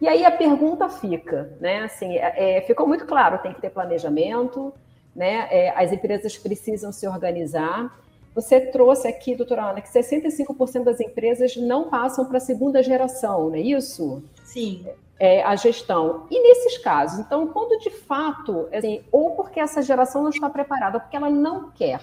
E 0.00 0.06
aí 0.06 0.24
a 0.24 0.30
pergunta 0.30 0.88
fica, 0.88 1.50
né? 1.60 1.82
Assim, 1.82 2.16
é, 2.16 2.58
é 2.58 2.60
ficou 2.60 2.86
muito 2.86 3.04
claro, 3.04 3.38
tem 3.38 3.52
que 3.52 3.60
ter 3.60 3.70
planejamento, 3.70 4.72
né? 5.20 5.48
É, 5.50 5.68
as 5.76 5.92
empresas 5.92 6.38
precisam 6.38 6.90
se 6.90 7.06
organizar. 7.06 7.94
Você 8.34 8.58
trouxe 8.58 9.06
aqui, 9.06 9.34
doutora 9.34 9.68
Ana, 9.68 9.82
que 9.82 9.88
65% 9.90 10.82
das 10.82 10.98
empresas 10.98 11.56
não 11.58 11.90
passam 11.90 12.24
para 12.24 12.38
a 12.38 12.40
segunda 12.40 12.82
geração, 12.82 13.50
não 13.50 13.54
é 13.54 13.60
isso? 13.60 14.22
Sim. 14.42 14.86
É, 15.18 15.42
a 15.42 15.54
gestão. 15.56 16.26
E 16.30 16.42
nesses 16.42 16.78
casos, 16.78 17.18
então, 17.18 17.48
quando 17.48 17.78
de 17.80 17.90
fato, 17.90 18.66
assim, 18.72 19.04
ou 19.12 19.32
porque 19.32 19.60
essa 19.60 19.82
geração 19.82 20.22
não 20.22 20.30
está 20.30 20.48
preparada, 20.48 20.96
ou 20.96 21.00
porque 21.02 21.16
ela 21.16 21.28
não 21.28 21.70
quer, 21.70 22.00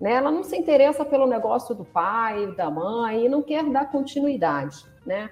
né? 0.00 0.14
ela 0.14 0.32
não 0.32 0.42
se 0.42 0.56
interessa 0.56 1.04
pelo 1.04 1.28
negócio 1.28 1.76
do 1.76 1.84
pai, 1.84 2.48
da 2.56 2.68
mãe, 2.68 3.26
e 3.26 3.28
não 3.28 3.40
quer 3.40 3.62
dar 3.70 3.88
continuidade, 3.88 4.84
né? 5.06 5.30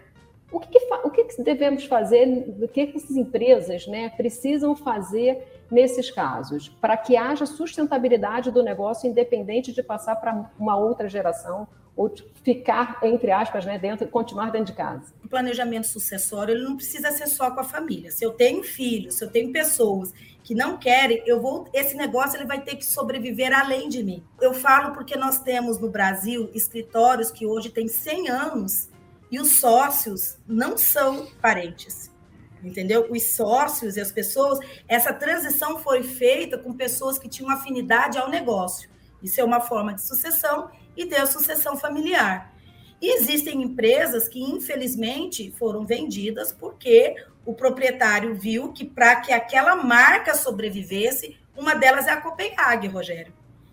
O 0.52 0.60
que, 0.60 0.68
que 0.68 0.78
o 1.02 1.10
que, 1.10 1.24
que 1.24 1.42
devemos 1.42 1.86
fazer, 1.86 2.54
o 2.62 2.68
que, 2.68 2.86
que 2.86 2.96
essas 2.98 3.16
empresas 3.16 3.84
né, 3.88 4.10
precisam 4.10 4.76
fazer 4.76 5.55
nesses 5.70 6.10
casos, 6.10 6.68
para 6.68 6.96
que 6.96 7.16
haja 7.16 7.46
sustentabilidade 7.46 8.50
do 8.50 8.62
negócio, 8.62 9.08
independente 9.08 9.72
de 9.72 9.82
passar 9.82 10.16
para 10.16 10.50
uma 10.58 10.76
outra 10.76 11.08
geração 11.08 11.66
ou 11.96 12.14
ficar, 12.42 12.98
entre 13.02 13.30
aspas, 13.30 13.64
né, 13.64 13.78
dentro, 13.78 14.06
continuar 14.08 14.50
dentro 14.50 14.66
de 14.66 14.74
casa. 14.74 15.14
O 15.24 15.28
planejamento 15.28 15.86
sucessório 15.86 16.54
ele 16.54 16.62
não 16.62 16.76
precisa 16.76 17.10
ser 17.10 17.26
só 17.26 17.50
com 17.50 17.60
a 17.60 17.64
família. 17.64 18.10
Se 18.10 18.22
eu 18.22 18.32
tenho 18.32 18.62
filhos, 18.62 19.14
se 19.14 19.24
eu 19.24 19.30
tenho 19.30 19.50
pessoas 19.50 20.12
que 20.44 20.54
não 20.54 20.76
querem, 20.76 21.22
eu 21.26 21.40
vou, 21.40 21.66
esse 21.72 21.96
negócio 21.96 22.36
ele 22.36 22.44
vai 22.44 22.60
ter 22.60 22.76
que 22.76 22.84
sobreviver 22.84 23.52
além 23.58 23.88
de 23.88 24.02
mim. 24.02 24.22
Eu 24.40 24.52
falo 24.52 24.92
porque 24.92 25.16
nós 25.16 25.40
temos 25.40 25.78
no 25.78 25.88
Brasil 25.88 26.50
escritórios 26.54 27.30
que 27.30 27.46
hoje 27.46 27.70
têm 27.70 27.88
100 27.88 28.28
anos 28.28 28.90
e 29.30 29.40
os 29.40 29.58
sócios 29.58 30.38
não 30.46 30.76
são 30.76 31.26
parentes 31.40 32.14
entendeu? 32.62 33.06
Os 33.10 33.34
sócios 33.34 33.96
e 33.96 34.00
as 34.00 34.10
pessoas, 34.10 34.58
essa 34.88 35.12
transição 35.12 35.78
foi 35.78 36.02
feita 36.02 36.58
com 36.58 36.72
pessoas 36.72 37.18
que 37.18 37.28
tinham 37.28 37.50
afinidade 37.50 38.18
ao 38.18 38.30
negócio. 38.30 38.88
Isso 39.22 39.40
é 39.40 39.44
uma 39.44 39.60
forma 39.60 39.94
de 39.94 40.02
sucessão 40.02 40.70
e 40.96 41.06
ter 41.06 41.20
a 41.20 41.26
sucessão 41.26 41.76
familiar. 41.76 42.54
E 43.00 43.14
existem 43.18 43.62
empresas 43.62 44.26
que, 44.26 44.40
infelizmente, 44.42 45.52
foram 45.58 45.84
vendidas 45.84 46.52
porque 46.52 47.14
o 47.44 47.54
proprietário 47.54 48.34
viu 48.34 48.72
que, 48.72 48.84
para 48.84 49.16
que 49.16 49.32
aquela 49.32 49.76
marca 49.76 50.34
sobrevivesse, 50.34 51.36
uma 51.56 51.74
delas 51.74 52.06
é 52.06 52.10
a 52.10 52.20
Copenhague, 52.20 52.88
Rogério. 52.88 53.32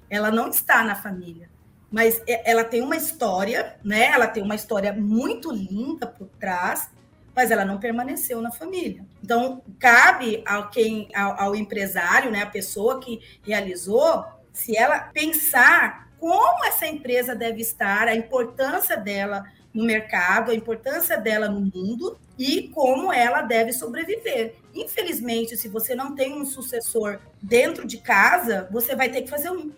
Ela 0.09 0.29
não 0.29 0.49
está 0.49 0.83
na 0.83 0.95
família, 0.95 1.49
mas 1.89 2.21
é, 2.27 2.49
ela 2.49 2.63
tem 2.63 2.81
uma 2.81 2.95
história, 2.95 3.77
né? 3.83 4.07
Ela 4.07 4.27
tem 4.27 4.43
uma 4.43 4.55
história 4.55 4.93
muito 4.93 5.51
linda 5.51 6.05
por 6.05 6.27
trás, 6.39 6.89
mas 7.35 7.51
ela 7.51 7.65
não 7.65 7.79
permaneceu 7.79 8.41
na 8.41 8.51
família. 8.51 9.05
Então, 9.23 9.61
cabe 9.79 10.43
ao, 10.45 10.69
quem, 10.69 11.07
ao, 11.15 11.39
ao 11.39 11.55
empresário, 11.55 12.31
né, 12.31 12.41
a 12.41 12.47
pessoa 12.47 12.99
que 12.99 13.19
realizou, 13.45 14.23
se 14.51 14.77
ela 14.77 14.99
pensar 14.99 16.09
como 16.19 16.63
essa 16.65 16.87
empresa 16.87 17.35
deve 17.35 17.61
estar, 17.61 18.07
a 18.07 18.15
importância 18.15 18.95
dela 18.95 19.43
no 19.73 19.83
mercado, 19.83 20.51
a 20.51 20.55
importância 20.55 21.17
dela 21.17 21.49
no 21.49 21.59
mundo 21.59 22.17
e 22.37 22.69
como 22.69 23.11
ela 23.11 23.41
deve 23.41 23.73
sobreviver. 23.73 24.55
Infelizmente, 24.73 25.57
se 25.57 25.67
você 25.67 25.95
não 25.95 26.15
tem 26.15 26.39
um 26.39 26.45
sucessor 26.45 27.19
dentro 27.41 27.85
de 27.85 27.97
casa, 27.97 28.67
você 28.71 28.95
vai 28.95 29.09
ter 29.09 29.23
que 29.23 29.29
fazer 29.29 29.49
um. 29.49 29.71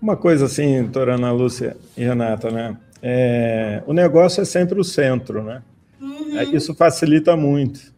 Uma 0.00 0.16
coisa 0.16 0.46
assim, 0.46 0.82
doutora 0.82 1.14
Ana 1.14 1.30
Lúcia 1.30 1.76
e 1.96 2.02
Renata, 2.02 2.50
né? 2.50 2.76
É, 3.02 3.82
o 3.86 3.92
negócio 3.92 4.40
é 4.40 4.44
sempre 4.44 4.80
o 4.80 4.84
centro, 4.84 5.42
né? 5.42 5.62
Uhum. 6.32 6.56
Isso 6.56 6.74
facilita 6.74 7.36
muito. 7.36 7.92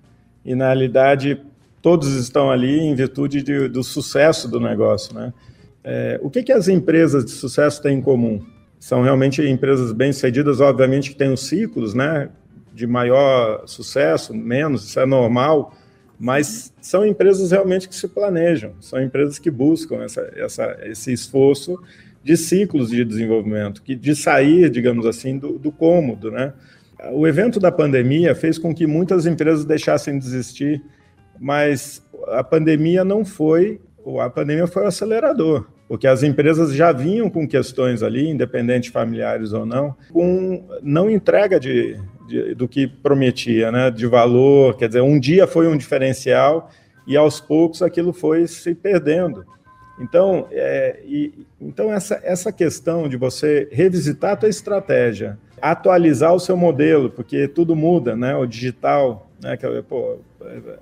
E, 0.45 0.55
na 0.55 0.67
realidade, 0.67 1.41
todos 1.81 2.14
estão 2.14 2.50
ali 2.50 2.81
em 2.81 2.95
virtude 2.95 3.43
de, 3.43 3.69
do 3.69 3.83
sucesso 3.83 4.49
do 4.49 4.59
negócio. 4.59 5.14
Né? 5.14 5.33
É, 5.83 6.19
o 6.23 6.31
que, 6.31 6.43
que 6.43 6.53
as 6.53 6.69
empresas 6.69 7.25
de 7.25 7.31
sucesso 7.31 7.81
têm 7.83 7.99
em 7.99 8.03
comum? 8.03 8.45
São 8.81 9.03
realmente 9.03 9.43
empresas 9.43 9.93
bem-sucedidas, 9.93 10.61
obviamente, 10.61 11.11
que 11.11 11.17
têm 11.17 11.33
os 11.33 11.47
ciclos 11.47 11.95
né, 11.95 12.29
de 12.75 12.87
maior 12.87 13.67
sucesso, 13.67 14.35
menos, 14.35 14.85
isso 14.85 14.99
é 14.99 15.07
normal, 15.07 15.75
mas 16.19 16.73
são 16.81 17.07
empresas 17.07 17.50
realmente 17.50 17.88
que 17.88 17.95
se 17.95 18.09
planejam, 18.09 18.73
são 18.81 19.03
empresas 19.03 19.38
que 19.38 19.50
buscam 19.50 20.03
essa, 20.03 20.21
essa, 20.37 20.79
esse 20.85 21.12
esforço 21.12 21.79
de 22.23 22.37
ciclos 22.37 22.91
de 22.91 23.05
desenvolvimento, 23.05 23.83
que 23.83 23.95
de 23.95 24.17
sair, 24.17 24.71
digamos 24.71 25.07
assim, 25.07 25.38
do, 25.38 25.59
do 25.59 25.71
cômodo, 25.71 26.31
né? 26.31 26.53
O 27.13 27.27
evento 27.27 27.59
da 27.59 27.73
pandemia 27.73 28.35
fez 28.35 28.59
com 28.59 28.75
que 28.75 28.87
muitas 28.87 29.27
empresas 29.27 29.65
deixassem 29.65 30.19
de 30.19 30.27
existir, 30.27 30.83
mas 31.41 32.03
a 32.29 32.43
pandemia 32.43 33.05
não 33.05 33.25
foi, 33.25 33.81
a 34.21 34.31
pandemia 34.31 34.67
foi 34.67 34.85
o 34.85 34.87
acelerador, 34.87 35.67
porque 35.89 36.07
as 36.07 36.23
empresas 36.23 36.73
já 36.73 36.93
vinham 36.93 37.29
com 37.29 37.47
questões 37.47 38.03
ali, 38.03 38.29
independente 38.29 38.91
familiares 38.91 39.53
ou 39.53 39.67
não, 39.67 39.95
com 40.13 40.65
não 40.83 41.11
entrega 41.11 41.59
de, 41.59 42.01
de, 42.27 42.55
do 42.55 42.69
que 42.69 42.87
prometia, 42.87 43.71
né, 43.71 43.91
de 43.91 44.07
valor, 44.07 44.77
quer 44.77 44.89
dizer, 44.89 45.03
um 45.03 45.19
dia 45.19 45.47
foi 45.47 45.67
um 45.67 45.77
diferencial 45.77 46.71
e 47.07 47.17
aos 47.17 47.41
poucos 47.41 47.83
aquilo 47.83 48.13
foi 48.13 48.47
se 48.47 48.75
perdendo. 48.75 49.45
Então, 50.01 50.49
é, 50.51 51.01
e, 51.05 51.47
então 51.61 51.93
essa, 51.93 52.21
essa 52.25 52.53
questão 52.53 53.09
de 53.09 53.17
você 53.17 53.69
revisitar 53.71 54.33
a 54.33 54.37
tua 54.37 54.49
estratégia, 54.49 55.39
atualizar 55.71 56.35
o 56.35 56.38
seu 56.38 56.56
modelo, 56.56 57.09
porque 57.09 57.49
tudo 57.49 57.75
muda, 57.75 58.14
né? 58.14 58.37
O 58.37 58.44
digital, 58.44 59.30
né? 59.42 59.56
Pô, 59.88 60.18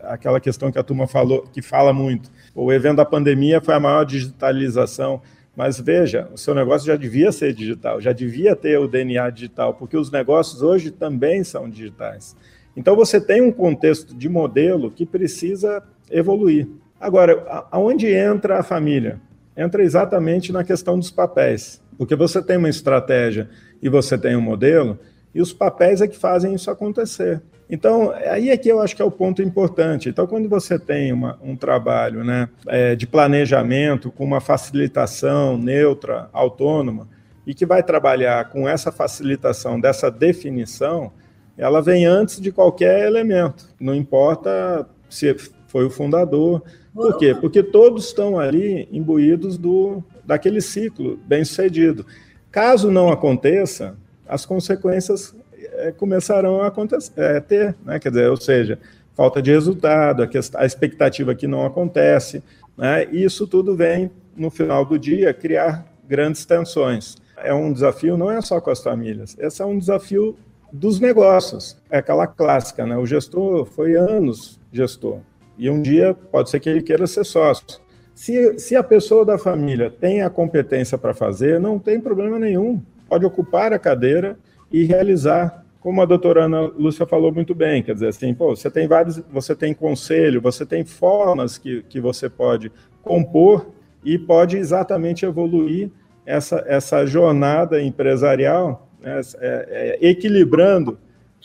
aquela 0.03 0.41
questão 0.41 0.73
que 0.73 0.79
a 0.79 0.83
turma 0.83 1.07
falou, 1.07 1.43
que 1.53 1.63
fala 1.63 1.93
muito. 1.93 2.31
O 2.53 2.73
evento 2.73 2.97
da 2.97 3.05
pandemia 3.05 3.61
foi 3.61 3.75
a 3.75 3.81
maior 3.81 4.05
digitalização. 4.05 5.23
Mas 5.55 5.79
veja, 5.79 6.29
o 6.33 6.39
seu 6.39 6.55
negócio 6.55 6.87
já 6.87 6.97
devia 6.97 7.31
ser 7.31 7.53
digital, 7.53 8.01
já 8.01 8.11
devia 8.11 8.57
ter 8.57 8.79
o 8.79 8.89
DNA 8.89 9.31
digital, 9.31 9.75
porque 9.75 9.97
os 9.97 10.11
negócios 10.11 10.63
hoje 10.63 10.91
também 10.91 11.45
são 11.45 11.69
digitais. 11.69 12.35
Então 12.75 12.97
você 12.97 13.21
tem 13.21 13.43
um 13.43 13.53
contexto 13.53 14.17
de 14.17 14.29
modelo 14.29 14.91
que 14.91 15.05
precisa 15.05 15.83
evoluir. 16.11 16.67
Agora, 16.99 17.67
aonde 17.71 18.07
entra 18.09 18.59
a 18.59 18.63
família? 18.63 19.21
Entra 19.55 19.83
exatamente 19.85 20.51
na 20.51 20.65
questão 20.65 20.99
dos 20.99 21.11
papéis, 21.11 21.83
porque 21.99 22.17
você 22.17 22.43
tem 22.43 22.57
uma 22.57 22.71
estratégia 22.71 23.51
e 23.83 23.89
você 23.89 24.17
tem 24.17 24.37
um 24.37 24.41
modelo, 24.41 24.99
e 25.35 25.41
os 25.41 25.53
papéis 25.53 26.01
é 26.01 26.07
que 26.07 26.17
fazem 26.17 26.55
isso 26.55 26.71
acontecer. 26.71 27.43
Então, 27.69 28.11
aí 28.11 28.51
é 28.51 28.57
que 28.57 28.69
eu 28.69 28.81
acho 28.81 28.95
que 28.95 29.01
é 29.01 29.05
o 29.05 29.11
ponto 29.11 29.41
importante. 29.41 30.09
Então, 30.09 30.27
quando 30.27 30.47
você 30.49 30.79
tem 30.79 31.11
uma, 31.11 31.39
um 31.43 31.57
trabalho 31.57 32.23
né, 32.23 32.49
é, 32.67 32.95
de 32.95 33.07
planejamento 33.07 34.11
com 34.11 34.25
uma 34.25 34.41
facilitação 34.41 35.57
neutra, 35.57 36.29
autônoma, 36.33 37.09
e 37.47 37.55
que 37.55 37.65
vai 37.65 37.83
trabalhar 37.83 38.51
com 38.51 38.69
essa 38.69 38.93
facilitação 38.93 39.81
dessa 39.81 40.11
definição, 40.11 41.13
ela 41.57 41.81
vem 41.81 42.05
antes 42.05 42.41
de 42.41 42.53
qualquer 42.53 43.07
elemento. 43.07 43.69
Não 43.81 43.95
importa 43.95 44.87
se 45.09 45.35
foi 45.67 45.87
o 45.87 45.91
fundador, 45.91 46.63
por 46.95 47.17
quê? 47.17 47.35
Porque 47.35 47.63
todos 47.63 48.07
estão 48.07 48.39
ali 48.39 48.87
imbuídos 48.93 49.57
do, 49.57 50.05
daquele 50.25 50.61
ciclo 50.61 51.19
bem 51.27 51.45
sucedido. 51.45 52.05
Caso 52.53 52.91
não 52.91 53.11
aconteça, 53.11 53.97
as 54.29 54.45
consequências 54.47 55.35
é, 55.57 55.91
começarão 55.91 56.61
a 56.61 56.67
acontecer, 56.67 57.13
é, 57.17 57.41
ter, 57.41 57.75
né? 57.85 57.99
quer 57.99 58.11
dizer, 58.11 58.29
ou 58.29 58.37
seja, 58.37 58.79
falta 59.15 59.41
de 59.41 59.51
resultado, 59.51 60.23
a, 60.23 60.29
a 60.61 60.67
expectativa 60.67 61.35
que 61.35 61.47
não 61.47 61.65
acontece, 61.65 62.43
né? 62.77 63.07
isso 63.07 63.47
tudo 63.47 63.75
vem, 63.75 64.11
no 64.37 64.51
final 64.51 64.85
do 64.85 64.99
dia, 64.99 65.33
criar 65.33 65.87
grandes 66.07 66.45
tensões. 66.45 67.17
É 67.39 67.55
um 67.55 67.73
desafio, 67.73 68.19
não 68.19 68.31
é 68.31 68.41
só 68.43 68.61
com 68.61 68.71
as 68.71 68.83
famílias, 68.83 69.35
esse 69.39 69.63
é 69.63 69.65
um 69.65 69.79
desafio 69.79 70.37
dos 70.73 71.01
negócios. 71.01 71.77
É 71.91 71.99
aquela 71.99 72.27
clássica, 72.27 72.87
né? 72.87 72.97
O 72.97 73.05
gestor 73.05 73.67
foi 73.67 73.95
anos 73.95 74.59
gestor. 74.73 75.19
E 75.59 75.69
um 75.69 75.83
dia 75.83 76.15
pode 76.15 76.49
ser 76.49 76.61
que 76.61 76.69
ele 76.69 76.83
queira 76.83 77.07
ser 77.07 77.25
sócio. 77.25 77.79
Se, 78.15 78.59
se 78.59 78.77
a 78.77 78.83
pessoa 78.83 79.25
da 79.25 79.39
família 79.39 79.91
tem 79.91 80.23
a 80.23 80.31
competência 80.31 80.99
para 80.99 81.15
fazer, 81.15 81.59
não 81.59 81.79
tem 81.79 82.01
problema 82.01 82.39
nenhum. 82.39 82.81
Pode 83.09 83.25
ocupar 83.25 83.73
a 83.73 83.79
cadeira 83.79 84.39
e 84.71 84.85
realizar, 84.85 85.65
como 85.81 86.01
a 86.01 86.05
doutora 86.05 86.45
Ana 86.45 86.61
Lúcia 86.61 87.07
falou 87.07 87.33
muito 87.33 87.55
bem, 87.55 87.83
quer 87.83 87.95
dizer 87.95 88.09
assim, 88.09 88.33
pô, 88.33 88.55
você 88.55 88.71
tem 88.71 88.87
vários, 88.87 89.23
você 89.31 89.55
tem 89.55 89.75
conselho, 89.75 90.41
você 90.41 90.65
tem 90.65 90.85
formas 90.85 91.59
que, 91.59 91.83
que 91.89 92.01
você 92.01 92.29
pode 92.29 92.71
compor 93.03 93.67
e 94.05 94.19
pode 94.19 94.57
exatamente 94.57 95.25
evoluir 95.25 95.91
essa, 96.25 96.65
essa 96.67 97.05
jornada 97.05 97.83
empresarial, 97.83 98.89
né, 99.01 99.21
é, 99.41 99.99
é, 100.01 100.09
equilibrando 100.09 100.99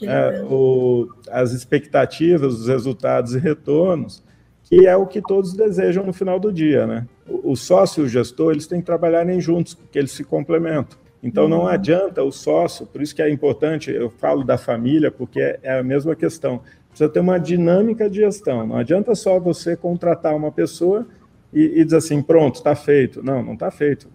é, 0.04 0.44
o, 0.44 1.08
as 1.32 1.52
expectativas, 1.52 2.54
os 2.54 2.68
resultados 2.68 3.34
e 3.34 3.40
retornos, 3.40 4.24
que 4.68 4.86
é 4.86 4.96
o 4.96 5.08
que 5.08 5.22
todos 5.22 5.54
desejam 5.54 6.06
no 6.06 6.12
final 6.12 6.40
do 6.40 6.52
dia, 6.52 6.86
né? 6.86 7.08
O, 7.28 7.52
o 7.54 7.56
sócio 7.56 8.04
e 8.04 8.06
o 8.06 8.10
gestor, 8.10 8.52
eles 8.52 8.68
têm 8.68 8.80
que 8.80 8.86
trabalharem 8.86 9.40
juntos, 9.40 9.74
porque 9.74 9.98
eles 9.98 10.12
se 10.12 10.24
complementam. 10.24 10.98
Então 11.24 11.44
uhum. 11.44 11.50
não 11.50 11.68
adianta 11.68 12.22
o 12.22 12.32
sócio, 12.32 12.86
por 12.86 13.02
isso 13.02 13.16
que 13.16 13.22
é 13.22 13.30
importante, 13.30 13.90
eu 13.90 14.10
falo 14.10 14.44
da 14.44 14.58
família, 14.58 15.10
porque 15.10 15.40
é, 15.40 15.60
é 15.64 15.80
a 15.80 15.84
mesma 15.84 16.16
questão. 16.16 16.62
Precisa 16.90 17.10
ter 17.10 17.20
uma 17.20 17.40
dinâmica 17.40 18.10
de 18.10 18.18
gestão. 18.18 18.68
Não 18.68 18.76
adianta 18.76 19.16
só 19.16 19.40
você 19.40 19.76
contratar 19.76 20.36
uma 20.36 20.52
pessoa 20.52 21.08
e, 21.54 21.80
e 21.80 21.84
dizer 21.84 21.98
assim, 21.98 22.22
pronto, 22.22 22.56
está 22.56 22.76
feito. 22.76 23.24
Não, 23.24 23.42
não 23.42 23.54
está 23.54 23.72
feito. 23.72 24.08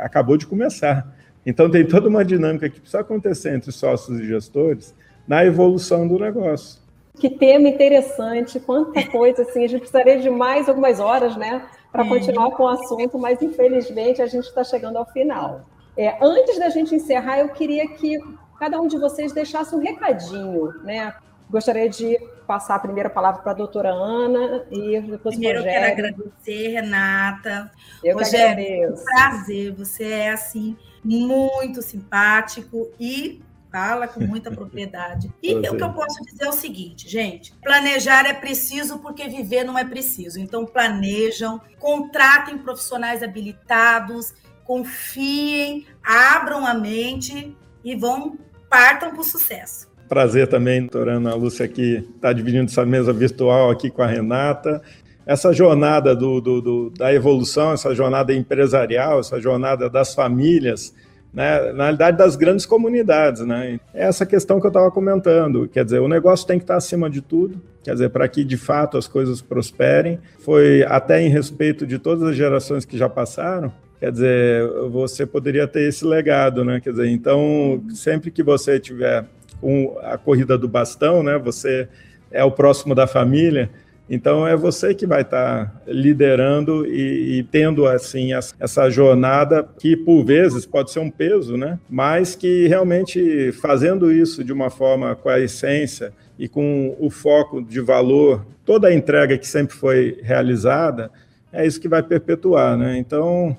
Acabou 0.00 0.36
de 0.36 0.46
começar. 0.46 1.16
Então 1.44 1.70
tem 1.70 1.84
toda 1.84 2.08
uma 2.08 2.24
dinâmica 2.24 2.68
que 2.68 2.80
precisa 2.80 3.00
acontecer 3.00 3.54
entre 3.54 3.72
sócios 3.72 4.20
e 4.20 4.26
gestores 4.26 4.94
na 5.26 5.44
evolução 5.44 6.06
do 6.06 6.18
negócio. 6.18 6.81
Que 7.18 7.30
tema 7.30 7.68
interessante, 7.68 8.58
quanta 8.58 9.06
coisa 9.10 9.42
assim, 9.42 9.64
a 9.64 9.68
gente 9.68 9.80
precisaria 9.80 10.18
de 10.18 10.30
mais 10.30 10.68
algumas 10.68 10.98
horas, 10.98 11.36
né, 11.36 11.66
para 11.90 12.08
continuar 12.08 12.50
com 12.52 12.64
o 12.64 12.68
assunto, 12.68 13.18
mas 13.18 13.40
infelizmente 13.42 14.22
a 14.22 14.26
gente 14.26 14.46
está 14.46 14.64
chegando 14.64 14.96
ao 14.96 15.06
final. 15.06 15.66
É, 15.96 16.16
antes 16.24 16.58
da 16.58 16.70
gente 16.70 16.94
encerrar, 16.94 17.38
eu 17.38 17.50
queria 17.50 17.86
que 17.86 18.18
cada 18.58 18.80
um 18.80 18.86
de 18.86 18.96
vocês 18.96 19.32
deixasse 19.32 19.74
um 19.74 19.78
recadinho, 19.78 20.72
né? 20.84 21.14
Gostaria 21.50 21.88
de 21.88 22.18
passar 22.46 22.76
a 22.76 22.78
primeira 22.78 23.10
palavra 23.10 23.42
para 23.42 23.52
a 23.52 23.54
doutora 23.54 23.90
Ana 23.90 24.64
e 24.70 25.00
depois 25.00 25.34
Primeiro 25.34 25.60
o 25.60 25.62
Rogério. 25.62 25.88
eu 25.90 25.94
quero 25.96 26.06
agradecer, 26.08 26.68
Renata. 26.68 27.70
Eu 28.02 28.16
Rogério, 28.16 28.56
que 28.56 28.72
agradeço. 28.72 29.02
Um 29.02 29.04
prazer, 29.04 29.72
você 29.74 30.04
é 30.04 30.30
assim 30.30 30.76
muito 31.04 31.82
simpático 31.82 32.88
e 32.98 33.42
fala 33.72 34.06
com 34.06 34.20
muita 34.20 34.50
propriedade. 34.50 35.32
E 35.42 35.54
o 35.54 35.76
que 35.76 35.82
eu 35.82 35.92
posso 35.92 36.22
dizer 36.24 36.44
é 36.44 36.48
o 36.48 36.52
seguinte, 36.52 37.08
gente: 37.08 37.54
planejar 37.62 38.26
é 38.26 38.34
preciso 38.34 38.98
porque 38.98 39.26
viver 39.28 39.64
não 39.64 39.78
é 39.78 39.84
preciso. 39.84 40.38
Então, 40.38 40.66
planejam, 40.66 41.60
contratem 41.80 42.58
profissionais 42.58 43.22
habilitados, 43.22 44.34
confiem, 44.64 45.86
abram 46.04 46.66
a 46.66 46.74
mente 46.74 47.56
e 47.82 47.96
vão, 47.96 48.38
partam 48.68 49.10
para 49.10 49.20
o 49.20 49.24
sucesso. 49.24 49.90
Prazer 50.08 50.46
também, 50.46 50.80
doutora 50.80 51.14
Ana 51.14 51.34
Lúcia, 51.34 51.64
aqui, 51.64 51.94
estar 51.96 52.28
tá 52.28 52.32
dividindo 52.34 52.70
essa 52.70 52.84
mesa 52.84 53.14
virtual 53.14 53.70
aqui 53.70 53.90
com 53.90 54.02
a 54.02 54.06
Renata 54.06 54.82
essa 55.26 55.52
jornada 55.52 56.14
do, 56.14 56.40
do, 56.40 56.60
do, 56.60 56.90
da 56.90 57.12
evolução, 57.14 57.72
essa 57.72 57.94
jornada 57.94 58.34
empresarial, 58.34 59.20
essa 59.20 59.40
jornada 59.40 59.88
das 59.88 60.14
famílias, 60.14 60.92
né, 61.32 61.72
na 61.72 61.84
realidade 61.84 62.18
das 62.18 62.36
grandes 62.36 62.66
comunidades, 62.66 63.44
né? 63.46 63.80
É 63.94 64.04
essa 64.04 64.26
questão 64.26 64.60
que 64.60 64.66
eu 64.66 64.68
estava 64.68 64.90
comentando, 64.90 65.66
quer 65.66 65.84
dizer, 65.84 66.00
o 66.00 66.08
negócio 66.08 66.46
tem 66.46 66.58
que 66.58 66.64
estar 66.64 66.76
acima 66.76 67.08
de 67.08 67.22
tudo, 67.22 67.60
quer 67.82 67.94
dizer, 67.94 68.10
para 68.10 68.28
que 68.28 68.44
de 68.44 68.56
fato 68.56 68.98
as 68.98 69.08
coisas 69.08 69.40
prosperem. 69.40 70.18
Foi 70.40 70.84
até 70.84 71.22
em 71.22 71.28
respeito 71.28 71.86
de 71.86 71.98
todas 71.98 72.22
as 72.28 72.36
gerações 72.36 72.84
que 72.84 72.98
já 72.98 73.08
passaram, 73.08 73.72
quer 73.98 74.12
dizer, 74.12 74.68
você 74.90 75.24
poderia 75.24 75.66
ter 75.66 75.88
esse 75.88 76.04
legado, 76.04 76.64
né? 76.64 76.80
Quer 76.80 76.90
dizer, 76.90 77.08
então 77.08 77.82
sempre 77.94 78.30
que 78.30 78.42
você 78.42 78.78
tiver 78.78 79.24
com 79.60 79.96
a 80.02 80.18
corrida 80.18 80.58
do 80.58 80.68
bastão, 80.68 81.22
né? 81.22 81.38
Você 81.38 81.88
é 82.30 82.44
o 82.44 82.50
próximo 82.50 82.94
da 82.94 83.06
família 83.06 83.70
então 84.10 84.46
é 84.46 84.56
você 84.56 84.94
que 84.94 85.06
vai 85.06 85.22
estar 85.22 85.82
liderando 85.86 86.86
e, 86.86 87.38
e 87.38 87.42
tendo 87.44 87.86
assim 87.86 88.30
essa 88.60 88.90
jornada 88.90 89.66
que 89.78 89.96
por 89.96 90.24
vezes 90.24 90.66
pode 90.66 90.90
ser 90.90 91.00
um 91.00 91.10
peso, 91.10 91.56
né? 91.56 91.78
Mas 91.88 92.34
que 92.34 92.66
realmente 92.66 93.52
fazendo 93.52 94.12
isso 94.12 94.44
de 94.44 94.52
uma 94.52 94.70
forma 94.70 95.14
com 95.14 95.28
a 95.28 95.40
essência 95.40 96.12
e 96.38 96.48
com 96.48 96.96
o 96.98 97.08
foco 97.08 97.62
de 97.62 97.80
valor, 97.80 98.44
toda 98.64 98.88
a 98.88 98.94
entrega 98.94 99.38
que 99.38 99.46
sempre 99.46 99.74
foi 99.74 100.18
realizada, 100.22 101.10
é 101.52 101.66
isso 101.66 101.80
que 101.80 101.88
vai 101.88 102.02
perpetuar, 102.02 102.76
né? 102.76 102.98
Então 102.98 103.56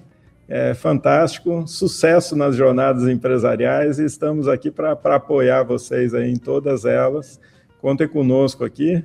é 0.47 0.73
fantástico, 0.73 1.65
sucesso 1.65 2.35
nas 2.35 2.55
jornadas 2.55 3.07
empresariais 3.07 3.97
e 3.97 4.05
estamos 4.05 4.47
aqui 4.47 4.69
para 4.69 4.91
apoiar 4.91 5.63
vocês 5.63 6.13
aí 6.13 6.29
em 6.29 6.35
todas 6.35 6.85
elas. 6.85 7.39
Contem 7.81 8.07
conosco 8.07 8.63
aqui, 8.63 9.03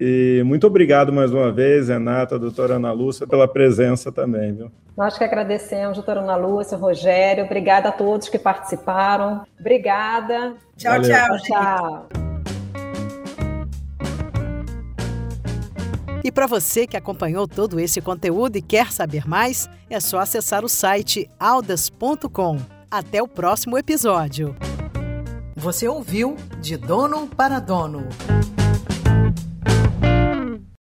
e 0.00 0.42
muito 0.44 0.66
obrigado 0.66 1.12
mais 1.12 1.32
uma 1.32 1.52
vez, 1.52 1.88
Renata, 1.88 2.38
doutora 2.38 2.74
Ana 2.74 2.92
Lúcia, 2.92 3.26
pela 3.26 3.46
presença 3.46 4.10
também, 4.10 4.54
viu? 4.54 4.70
Nós 4.96 5.16
que 5.18 5.24
agradecemos, 5.24 5.96
doutora 5.96 6.20
Ana 6.20 6.36
Lúcia, 6.36 6.76
Rogério. 6.76 7.44
Obrigada 7.44 7.88
a 7.88 7.92
todos 7.92 8.28
que 8.28 8.38
participaram. 8.38 9.42
Obrigada. 9.58 10.54
Tchau, 10.76 10.92
Valeu. 10.92 11.10
tchau. 11.10 11.38
Tchau. 11.38 12.08
E 16.24 16.32
para 16.32 16.46
você 16.46 16.86
que 16.86 16.96
acompanhou 16.96 17.46
todo 17.46 17.78
esse 17.78 18.00
conteúdo 18.00 18.56
e 18.56 18.62
quer 18.62 18.90
saber 18.90 19.28
mais, 19.28 19.68
é 19.90 20.00
só 20.00 20.20
acessar 20.20 20.64
o 20.64 20.68
site 20.68 21.28
audas.com. 21.38 22.56
Até 22.90 23.22
o 23.22 23.28
próximo 23.28 23.76
episódio. 23.76 24.56
Você 25.54 25.86
ouviu 25.86 26.36
De 26.60 26.76
Dono 26.78 27.28
para 27.28 27.60
Dono. 27.60 28.08